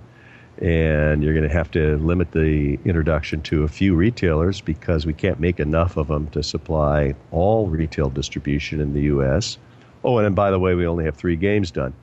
[0.61, 5.13] And you're going to have to limit the introduction to a few retailers because we
[5.13, 9.57] can't make enough of them to supply all retail distribution in the U.S.
[10.03, 11.93] Oh, and by the way, we only have three games done.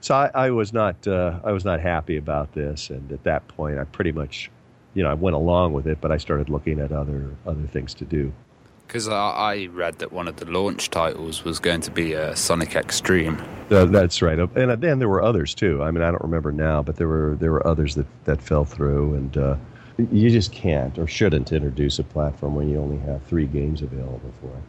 [0.00, 3.46] So I, I was not uh, I was not happy about this, and at that
[3.48, 4.50] point, I pretty much,
[4.94, 7.94] you know, I went along with it, but I started looking at other other things
[7.94, 8.32] to do.
[8.90, 12.74] Because I read that one of the launch titles was going to be uh, Sonic
[12.74, 13.40] X-treme.
[13.70, 15.80] Uh, that's right, and then there were others too.
[15.80, 18.64] I mean, I don't remember now, but there were there were others that that fell
[18.64, 19.56] through, and uh,
[20.10, 24.32] you just can't or shouldn't introduce a platform when you only have three games available
[24.40, 24.62] for it.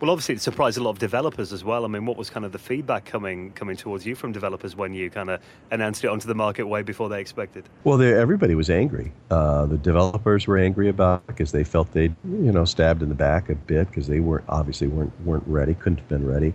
[0.00, 1.84] Well, obviously, it surprised a lot of developers as well.
[1.84, 4.94] I mean, what was kind of the feedback coming coming towards you from developers when
[4.94, 7.68] you kind of announced it onto the market way before they expected?
[7.84, 9.12] Well, everybody was angry.
[9.30, 13.14] Uh, the developers were angry about because they felt they'd you know stabbed in the
[13.14, 16.54] back a bit because they weren't obviously weren't weren't ready, couldn't have been ready.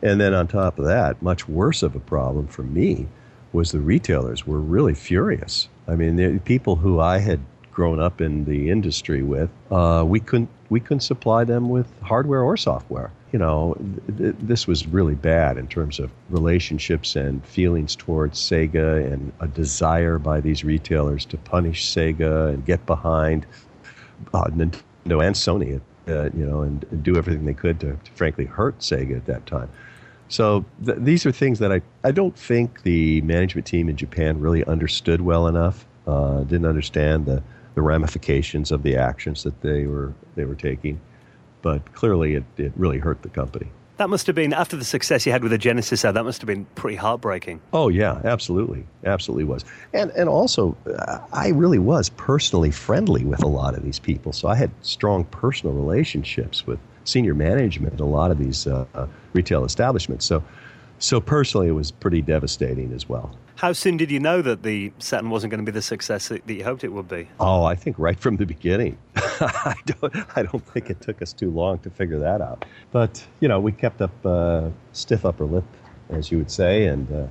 [0.00, 3.08] And then on top of that, much worse of a problem for me
[3.52, 5.68] was the retailers were really furious.
[5.86, 7.40] I mean, the people who I had
[7.76, 12.42] grown up in the industry with, uh, we couldn't we couldn't supply them with hardware
[12.42, 13.12] or software.
[13.32, 13.76] You know,
[14.16, 19.46] th- this was really bad in terms of relationships and feelings towards Sega and a
[19.46, 23.46] desire by these retailers to punish Sega and get behind
[24.32, 28.10] uh, Nintendo and Sony, uh, you know, and, and, do everything they could to, to,
[28.12, 29.68] frankly hurt Sega at that time.
[30.28, 34.40] So th- these are things that I, I don't think the management team in Japan
[34.40, 35.86] really understood well enough.
[36.06, 37.42] Uh, didn't understand the,
[37.76, 40.98] the ramifications of the actions that they were they were taking,
[41.62, 43.68] but clearly it, it really hurt the company.
[43.98, 46.02] That must have been after the success you had with the Genesis.
[46.02, 47.60] That must have been pretty heartbreaking.
[47.72, 49.64] Oh yeah, absolutely, absolutely was.
[49.92, 54.32] And and also, uh, I really was personally friendly with a lot of these people,
[54.32, 59.06] so I had strong personal relationships with senior management at a lot of these uh,
[59.34, 60.24] retail establishments.
[60.24, 60.42] So,
[60.98, 63.36] so personally, it was pretty devastating as well.
[63.56, 66.46] How soon did you know that the Saturn wasn't going to be the success that
[66.46, 67.26] you hoped it would be?
[67.40, 68.98] Oh, I think right from the beginning.
[69.16, 70.14] I don't.
[70.36, 72.66] I don't think it took us too long to figure that out.
[72.92, 75.64] But you know, we kept up uh, stiff upper lip,
[76.10, 77.26] as you would say, and uh,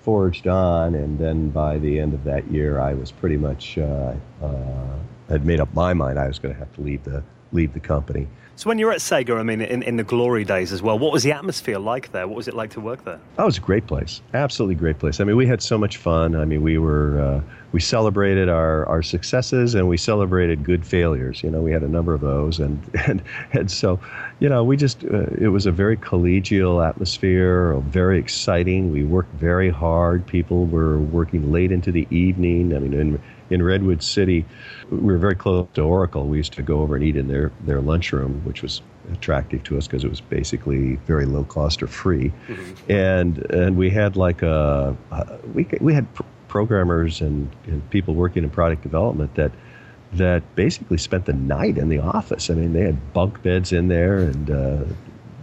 [0.00, 0.94] forged on.
[0.94, 4.96] And then by the end of that year, I was pretty much uh, uh
[5.28, 7.80] had made up my mind I was going to have to leave the leave the
[7.80, 8.26] company.
[8.58, 10.98] So when you were at Sega, I mean, in, in the glory days as well,
[10.98, 12.26] what was the atmosphere like there?
[12.26, 13.20] What was it like to work there?
[13.36, 14.20] That was a great place.
[14.34, 15.20] Absolutely great place.
[15.20, 16.34] I mean, we had so much fun.
[16.34, 17.40] I mean, we were uh,
[17.72, 21.42] we celebrated our, our successes and we celebrated good failures.
[21.42, 24.00] You know, we had a number of those, and and and so,
[24.40, 28.92] you know, we just uh, it was a very collegial atmosphere, very exciting.
[28.92, 30.26] We worked very hard.
[30.26, 32.74] People were working late into the evening.
[32.74, 34.44] I mean, in in Redwood City,
[34.90, 36.26] we were very close to Oracle.
[36.26, 39.78] We used to go over and eat in their, their lunchroom, which was attractive to
[39.78, 42.30] us because it was basically very low cost or free.
[42.48, 42.92] Mm-hmm.
[42.92, 44.96] And and we had like a,
[45.54, 46.06] we we had
[46.58, 49.52] programmers and, and people working in product development that
[50.14, 52.50] that basically spent the night in the office.
[52.50, 54.84] I mean, they had bunk beds in there, and uh,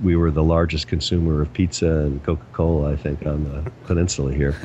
[0.04, 4.34] we were the largest consumer of pizza and Coca Cola, I think, on the peninsula
[4.34, 4.58] here.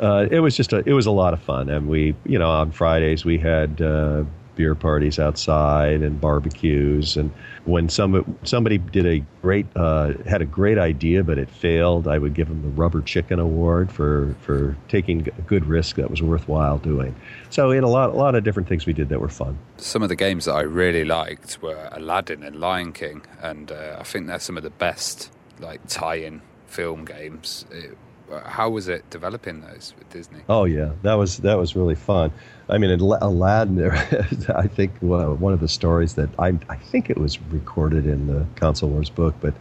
[0.00, 2.50] uh, it was just a it was a lot of fun, and we you know
[2.50, 4.24] on Fridays we had uh,
[4.56, 7.30] beer parties outside and barbecues, and
[7.64, 12.18] when some somebody did a great uh, had a great idea but it failed, I
[12.18, 16.22] would give them the rubber chicken award for for taking a good risk that was
[16.22, 17.14] worthwhile doing.
[17.50, 19.58] So in a lot a lot of different things we did that were fun.
[19.76, 23.96] Some of the games that I really liked were Aladdin and Lion King, and uh,
[24.00, 25.30] I think they're some of the best
[25.60, 27.64] like tie-in film games.
[27.70, 27.96] It,
[28.44, 30.40] how was it developing those with Disney?
[30.48, 32.32] Oh yeah, that was that was really fun.
[32.68, 33.90] I mean, Aladdin.
[34.54, 38.46] I think one of the stories that I I think it was recorded in the
[38.56, 39.54] Console Wars book, but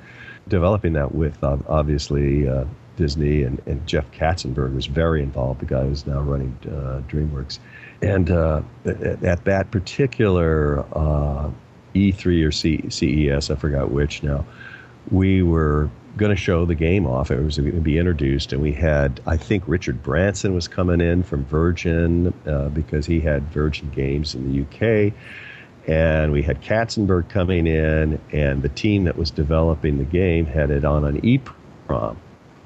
[0.48, 2.66] developing that with obviously uh,
[2.98, 5.62] Disney and, and Jeff Katzenberg was very involved.
[5.62, 7.60] The guy who's now running uh, DreamWorks,
[8.02, 11.50] and uh, at that particular uh,
[11.94, 14.46] E3 or C- CES, I forgot which now,
[15.12, 17.32] we were going to show the game off.
[17.32, 21.02] It was going to be introduced, and we had, I think, Richard Branson was coming
[21.02, 25.14] in from Virgin uh, because he had Virgin Games in the UK,
[25.88, 30.72] and we had Katzenberg coming in, and the team that was developing the game had
[30.72, 32.16] it on an EEPROM,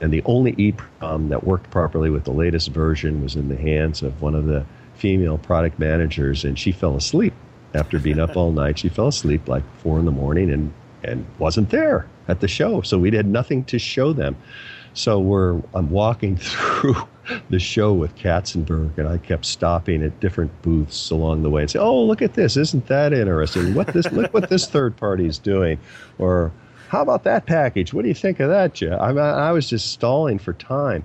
[0.02, 4.04] and the only EEPROM that worked properly with the latest version was in the hands
[4.04, 7.34] of one of the female product managers, and she fell asleep
[7.74, 8.80] after being up all night.
[8.80, 10.74] She fell asleep like four in the morning and
[11.04, 12.82] and wasn't there at the show.
[12.82, 14.36] So we had nothing to show them.
[14.94, 16.96] So we're I'm walking through
[17.50, 21.72] the show with Katzenberg, and I kept stopping at different booths along the way and
[21.72, 22.58] say, "Oh, look at this!
[22.58, 23.76] Isn't that interesting?
[23.76, 25.80] What this look what this third party is doing?"
[26.18, 26.52] Or
[26.90, 27.94] how about that package?
[27.94, 29.00] What do you think of that, Jeff?
[29.00, 31.04] I, I was just stalling for time,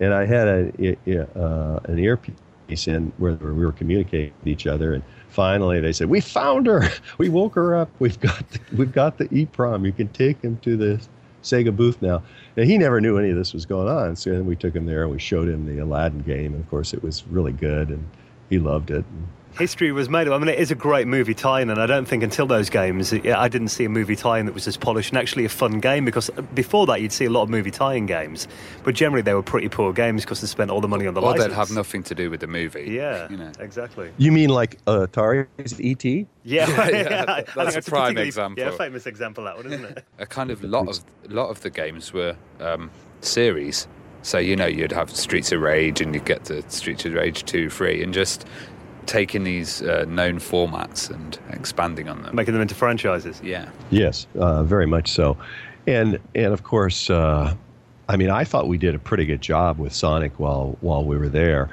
[0.00, 4.66] and I had a, a uh, an earpiece in where we were communicating with each
[4.66, 6.88] other, and finally they said, "We found her.
[7.18, 7.90] We woke her up.
[7.98, 9.84] We've got the, we've got the EEPROM.
[9.84, 11.00] You can take him to the
[11.42, 12.22] Sega booth now."
[12.56, 14.16] And he never knew any of this was going on.
[14.16, 16.54] So then we took him there and we showed him the Aladdin game.
[16.54, 18.08] And of course, it was really good, and
[18.50, 19.04] he loved it.
[19.04, 20.28] And history was made.
[20.28, 23.12] I mean, it is a great movie tie-in, and I don't think until those games,
[23.12, 26.04] I didn't see a movie tie-in that was as polished and actually a fun game.
[26.04, 28.48] Because before that, you'd see a lot of movie tie-in games,
[28.84, 31.20] but generally they were pretty poor games because they spent all the money on the
[31.20, 31.48] or license.
[31.48, 32.90] they'd have nothing to do with the movie.
[32.90, 33.52] Yeah, you know.
[33.58, 34.10] exactly.
[34.18, 36.26] You mean like uh, Atari's ET?
[36.48, 37.42] Yeah, yeah, yeah.
[37.54, 38.64] that's a prime example.
[38.64, 40.04] Yeah, famous example that one, isn't it?
[40.18, 42.90] a kind of lot of lot of the games were um,
[43.20, 43.86] series.
[44.22, 47.44] So you know you'd have Streets of Rage and you'd get the Streets of Rage
[47.44, 48.46] two free and just
[49.08, 53.40] taking these uh, known formats and expanding on them, making them into franchises.
[53.42, 53.68] Yeah.
[53.90, 55.36] Yes, uh, very much so,
[55.86, 57.54] and and of course, uh,
[58.08, 61.16] I mean, I thought we did a pretty good job with Sonic while while we
[61.16, 61.68] were there.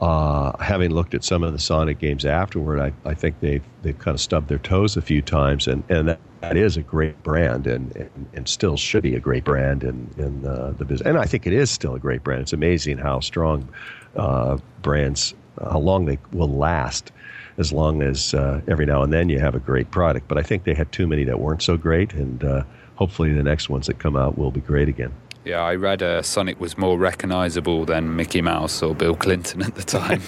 [0.00, 3.98] uh, having looked at some of the Sonic games afterward, I, I think they've they've
[3.98, 7.20] kind of stubbed their toes a few times, and, and that, that is a great
[7.22, 11.06] brand, and, and, and still should be a great brand in in uh, the business.
[11.06, 12.42] And I think it is still a great brand.
[12.42, 13.68] It's amazing how strong
[14.14, 17.12] uh, brands, how long they will last,
[17.58, 20.28] as long as uh, every now and then you have a great product.
[20.28, 22.62] But I think they had too many that weren't so great, and uh,
[22.96, 25.12] hopefully the next ones that come out will be great again.
[25.44, 29.76] Yeah, I read uh, Sonic was more recognizable than Mickey Mouse or Bill Clinton at
[29.76, 30.20] the time.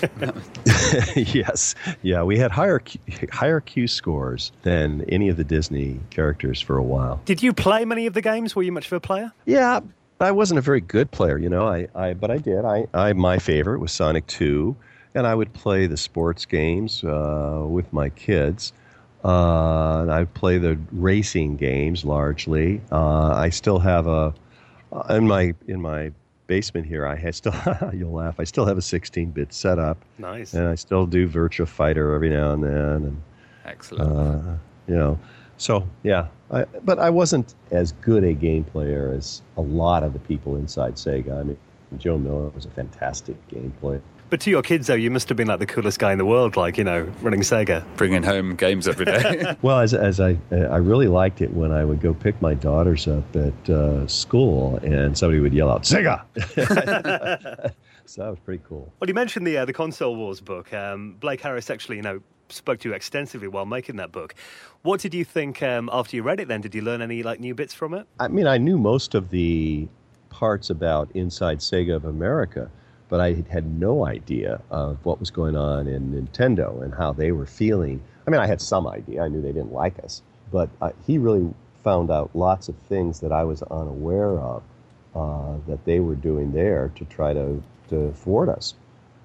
[1.34, 2.80] yes, yeah, we had higher
[3.30, 7.20] higher Q scores than any of the Disney characters for a while.
[7.26, 8.56] Did you play many of the games?
[8.56, 9.30] Were you much of a player?
[9.44, 9.80] Yeah,
[10.20, 11.68] I wasn't a very good player, you know.
[11.68, 12.64] I, I but I did.
[12.64, 14.74] I, I my favorite was Sonic Two,
[15.14, 18.72] and I would play the sports games uh, with my kids.
[19.24, 22.80] Uh, and I play the racing games largely.
[22.90, 24.34] Uh, I still have a
[24.92, 26.10] uh, in my in my
[26.50, 27.54] basement here, I still
[27.94, 28.40] you'll laugh.
[28.40, 30.04] I still have a 16-bit setup.
[30.18, 30.52] Nice.
[30.52, 32.72] And I still do Virtua Fighter every now and then.
[32.74, 33.22] And,
[33.64, 34.10] Excellent.
[34.10, 34.56] Uh,
[34.88, 35.16] you know,
[35.58, 36.26] so yeah.
[36.50, 40.56] I, but I wasn't as good a game player as a lot of the people
[40.56, 41.38] inside Sega.
[41.38, 41.56] I mean,
[41.98, 44.02] Joe Miller was a fantastic game player.
[44.30, 46.24] But to your kids, though, you must have been like the coolest guy in the
[46.24, 47.84] world, like, you know, running Sega.
[47.96, 49.56] Bringing home games every day.
[49.62, 53.08] well, as, as I, I really liked it when I would go pick my daughters
[53.08, 56.22] up at uh, school and somebody would yell out, Sega!
[58.06, 58.92] so that was pretty cool.
[59.00, 60.72] Well, you mentioned the, uh, the Console Wars book.
[60.72, 62.20] Um, Blake Harris actually, you know,
[62.50, 64.36] spoke to you extensively while making that book.
[64.82, 66.60] What did you think um, after you read it then?
[66.60, 68.06] Did you learn any like new bits from it?
[68.20, 69.88] I mean, I knew most of the
[70.30, 72.70] parts about Inside Sega of America
[73.10, 77.32] but I had no idea of what was going on in Nintendo and how they
[77.32, 78.00] were feeling.
[78.26, 79.22] I mean, I had some idea.
[79.22, 81.52] I knew they didn't like us, but uh, he really
[81.82, 84.62] found out lots of things that I was unaware of
[85.14, 88.74] uh, that they were doing there to try to, to thwart us.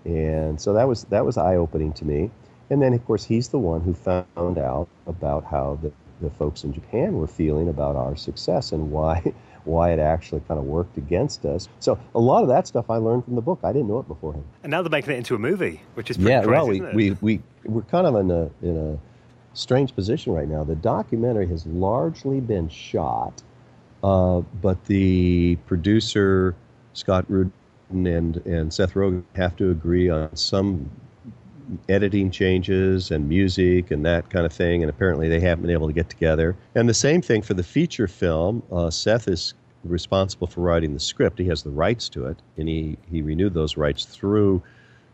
[0.04, 2.32] And so that was that was eye opening to me.
[2.72, 6.64] And then, of course, he's the one who found out about how the, the folks
[6.64, 9.34] in Japan were feeling about our success and why
[9.66, 11.68] why it actually kind of worked against us.
[11.80, 13.60] So a lot of that stuff I learned from the book.
[13.64, 14.46] I didn't know it beforehand.
[14.64, 16.44] And now they're making it into a movie, which is pretty yeah.
[16.44, 18.98] Crazy, well, we, we we we're kind of in a in a
[19.58, 20.64] strange position right now.
[20.64, 23.42] The documentary has largely been shot,
[24.04, 26.56] uh, but the producer
[26.94, 27.52] Scott Rudin
[27.92, 30.90] and and Seth Rogen have to agree on some
[31.90, 34.84] editing changes and music and that kind of thing.
[34.84, 36.56] And apparently they haven't been able to get together.
[36.76, 38.64] And the same thing for the feature film.
[38.72, 39.54] Uh, Seth is
[39.84, 41.40] responsible for writing the script.
[41.40, 44.62] He has the rights to it, and he, he renewed those rights through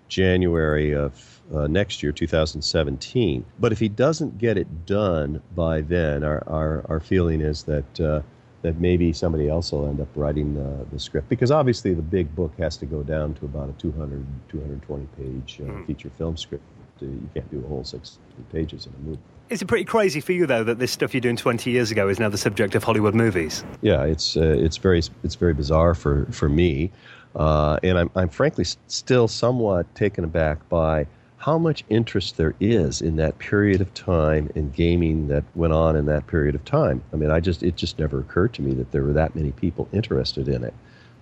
[0.08, 3.46] January of uh, next year, 2017.
[3.60, 8.00] But if he doesn't get it done by then, our, our, our feeling is that.
[8.00, 8.22] Uh,
[8.62, 12.34] that maybe somebody else will end up writing the, the script because obviously the big
[12.36, 15.88] book has to go down to about a 200 220 page uh, mm.
[15.88, 16.64] feature film script
[17.02, 18.20] uh, you can't do a whole 60
[18.52, 19.20] pages in a movie
[19.52, 22.08] is it pretty crazy for you though that this stuff you're doing 20 years ago
[22.08, 23.66] is now the subject of Hollywood movies?
[23.82, 26.90] Yeah, it's uh, it's very it's very bizarre for for me,
[27.36, 31.06] uh, and I'm I'm frankly still somewhat taken aback by
[31.42, 35.96] how much interest there is in that period of time in gaming that went on
[35.96, 37.04] in that period of time.
[37.12, 39.52] I mean, I just it just never occurred to me that there were that many
[39.52, 40.74] people interested in it,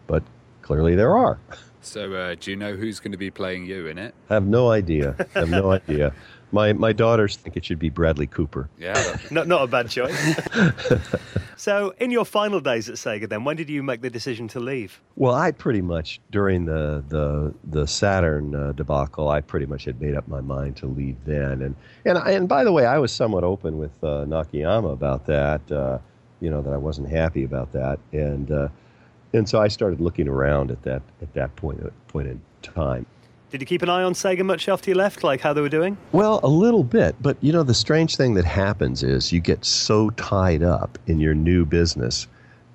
[0.07, 0.21] but
[0.61, 1.39] clearly there are.
[1.81, 4.13] So, uh, do you know who's going to be playing you in it?
[4.29, 5.15] I have no idea.
[5.35, 6.13] I have no idea.
[6.51, 8.69] My my daughters think it should be Bradley Cooper.
[8.79, 10.39] Yeah, not not a bad choice.
[11.55, 14.59] so, in your final days at Sega, then when did you make the decision to
[14.59, 15.01] leave?
[15.15, 20.01] Well, I pretty much during the the the Saturn uh, debacle, I pretty much had
[20.01, 21.61] made up my mind to leave then.
[21.61, 21.75] And
[22.05, 25.71] and and by the way, I was somewhat open with uh, Nakayama about that.
[25.71, 25.99] Uh,
[26.39, 28.69] you know that I wasn't happy about that, and uh,
[29.33, 33.05] and so I started looking around at that at that point point in time.
[33.49, 35.69] Did you keep an eye on Sega much after you left, like how they were
[35.69, 35.97] doing?
[36.11, 37.15] Well, a little bit.
[37.19, 41.19] But, you know, the strange thing that happens is you get so tied up in
[41.19, 42.27] your new business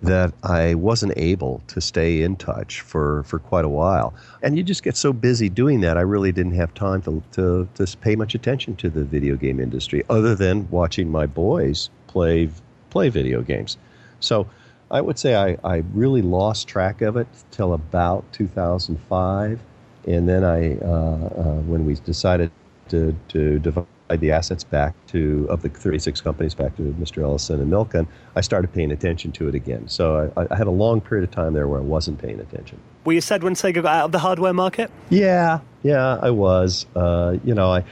[0.02, 4.14] that I wasn't able to stay in touch for, for quite a while.
[4.42, 7.68] And you just get so busy doing that, I really didn't have time to, to,
[7.76, 12.50] to pay much attention to the video game industry other than watching my boys play,
[12.90, 13.78] play video games.
[14.18, 14.48] So
[14.90, 19.60] I would say I, I really lost track of it till about 2005
[20.06, 22.50] and then I, uh, uh, when we decided
[22.88, 27.22] to, to divide the assets back to of the 36 companies back to Mr.
[27.22, 29.88] Ellison and Milken, I started paying attention to it again.
[29.88, 32.78] So I, I, had a long period of time there where I wasn't paying attention.
[33.04, 34.90] Were you sad when Sega got out of the hardware market?
[35.08, 36.86] Yeah, yeah, I was.
[36.94, 37.84] Uh, you know, I,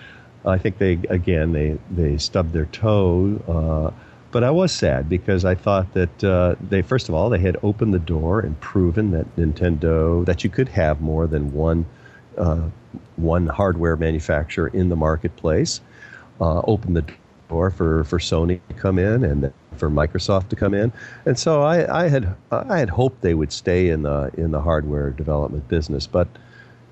[0.45, 3.41] I think they again they they stubbed their toe.
[3.49, 3.99] Uh,
[4.33, 7.59] but I was sad because I thought that uh, they, first of all, they had
[7.63, 11.85] opened the door and proven that Nintendo that you could have more than one
[12.39, 12.69] uh,
[13.17, 15.81] one hardware manufacturer in the marketplace,
[16.41, 17.05] uh, opened the
[17.49, 20.93] door for, for Sony to come in and for Microsoft to come in.
[21.27, 24.61] And so I, I had I had hoped they would stay in the in the
[24.61, 26.29] hardware development business, but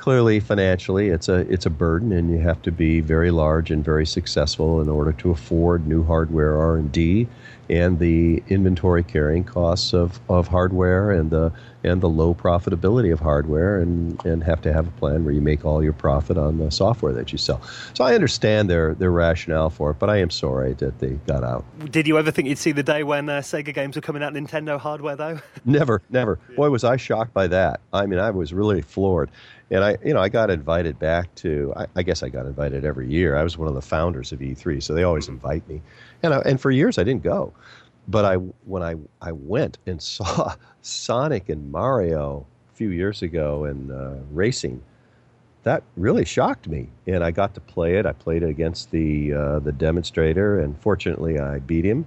[0.00, 3.84] clearly financially it's a it's a burden and you have to be very large and
[3.84, 7.28] very successful in order to afford new hardware R&D
[7.70, 11.52] and the inventory carrying costs of, of hardware and the
[11.84, 15.40] and the low profitability of hardware and, and have to have a plan where you
[15.40, 17.62] make all your profit on the software that you sell.
[17.94, 21.44] So I understand their their rationale for it, but I am sorry that they got
[21.44, 21.64] out.
[21.90, 24.32] Did you ever think you'd see the day when uh, Sega games were coming out
[24.32, 25.40] Nintendo hardware though?
[25.64, 26.36] never, never.
[26.56, 27.80] Boy was I shocked by that.
[27.92, 29.30] I mean I was really floored
[29.70, 31.72] and I, you know, I got invited back to.
[31.76, 33.36] I, I, guess I got invited every year.
[33.36, 35.80] I was one of the founders of E3, so they always invite me,
[36.22, 37.52] and I, and for years I didn't go,
[38.08, 43.64] but I when I I went and saw Sonic and Mario a few years ago
[43.64, 44.82] in uh, racing,
[45.62, 48.06] that really shocked me, and I got to play it.
[48.06, 52.06] I played it against the uh, the demonstrator, and fortunately I beat him.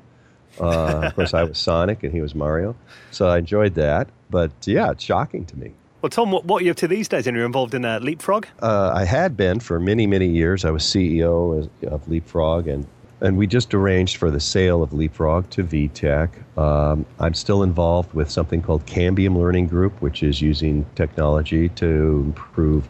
[0.60, 2.76] Uh, of course, I was Sonic and he was Mario,
[3.10, 4.10] so I enjoyed that.
[4.30, 5.72] But yeah, it's shocking to me.
[6.04, 7.28] Well, Tom, what, what are you up to these days?
[7.28, 8.46] And you're involved in uh, Leapfrog?
[8.62, 10.66] Uh, I had been for many, many years.
[10.66, 12.86] I was CEO of Leapfrog, and,
[13.22, 16.58] and we just arranged for the sale of Leapfrog to VTech.
[16.58, 21.86] Um, I'm still involved with something called Cambium Learning Group, which is using technology to
[22.26, 22.86] improve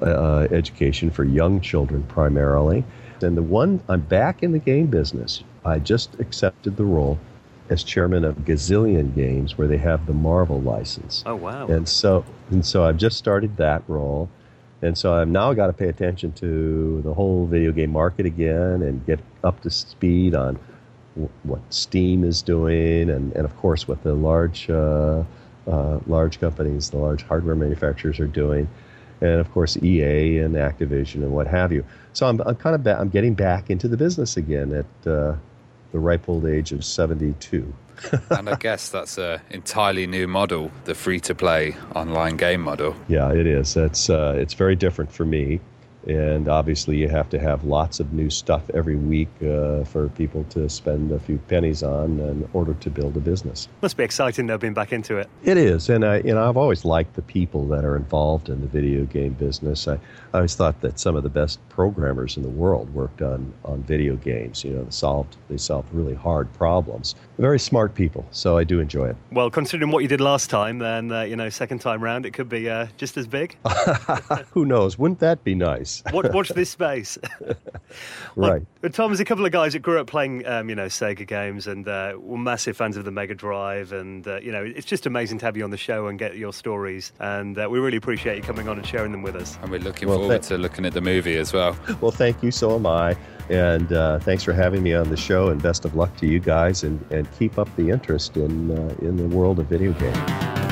[0.00, 2.82] uh, education for young children primarily.
[3.20, 5.44] And the one, I'm back in the game business.
[5.66, 7.18] I just accepted the role
[7.70, 11.22] as chairman of Gazillion Games, where they have the Marvel license.
[11.26, 11.66] Oh wow!
[11.66, 14.28] And so, and so I've just started that role,
[14.82, 18.82] and so I've now got to pay attention to the whole video game market again
[18.82, 20.58] and get up to speed on
[21.14, 25.24] w- what Steam is doing, and, and of course what the large uh,
[25.66, 28.68] uh, large companies, the large hardware manufacturers are doing,
[29.22, 31.84] and of course EA and Activision and what have you.
[32.12, 35.10] So I'm, I'm kind of ba- I'm getting back into the business again at.
[35.10, 35.36] Uh,
[35.94, 37.72] the ripe old age of 72.
[38.30, 42.96] and I guess that's an entirely new model, the free to play online game model.
[43.06, 43.76] Yeah, it is.
[43.76, 45.60] It's, uh, it's very different for me
[46.06, 50.44] and obviously you have to have lots of new stuff every week uh, for people
[50.50, 53.68] to spend a few pennies on in order to build a business.
[53.82, 55.28] Must be exciting though, being back into it.
[55.42, 58.60] It is, and I, you know, I've always liked the people that are involved in
[58.60, 59.88] the video game business.
[59.88, 59.98] I,
[60.34, 63.84] I always thought that some of the best programmers in the world worked on, on
[63.84, 64.64] video games.
[64.64, 67.14] You know, they solved they solved really hard problems.
[67.38, 69.16] Very smart people, so I do enjoy it.
[69.30, 72.32] Well, considering what you did last time, then uh, you know, second time round, it
[72.32, 73.56] could be uh, just as big.
[74.50, 74.98] Who knows?
[74.98, 76.02] Wouldn't that be nice?
[76.12, 77.16] Watch, watch this space.
[78.36, 78.62] right.
[78.82, 81.26] Well, Tom, there's a couple of guys that grew up playing, um, you know, Sega
[81.26, 83.92] games and uh, were massive fans of the Mega Drive.
[83.92, 86.36] And, uh, you know, it's just amazing to have you on the show and get
[86.36, 87.12] your stories.
[87.20, 89.58] And uh, we really appreciate you coming on and sharing them with us.
[89.62, 91.76] And we're looking well, forward to looking at the movie as well.
[92.00, 92.50] Well, thank you.
[92.50, 93.16] So am I.
[93.50, 95.48] And uh, thanks for having me on the show.
[95.48, 96.82] And best of luck to you guys.
[96.82, 100.63] And, and keep up the interest in, uh, in the world of video games.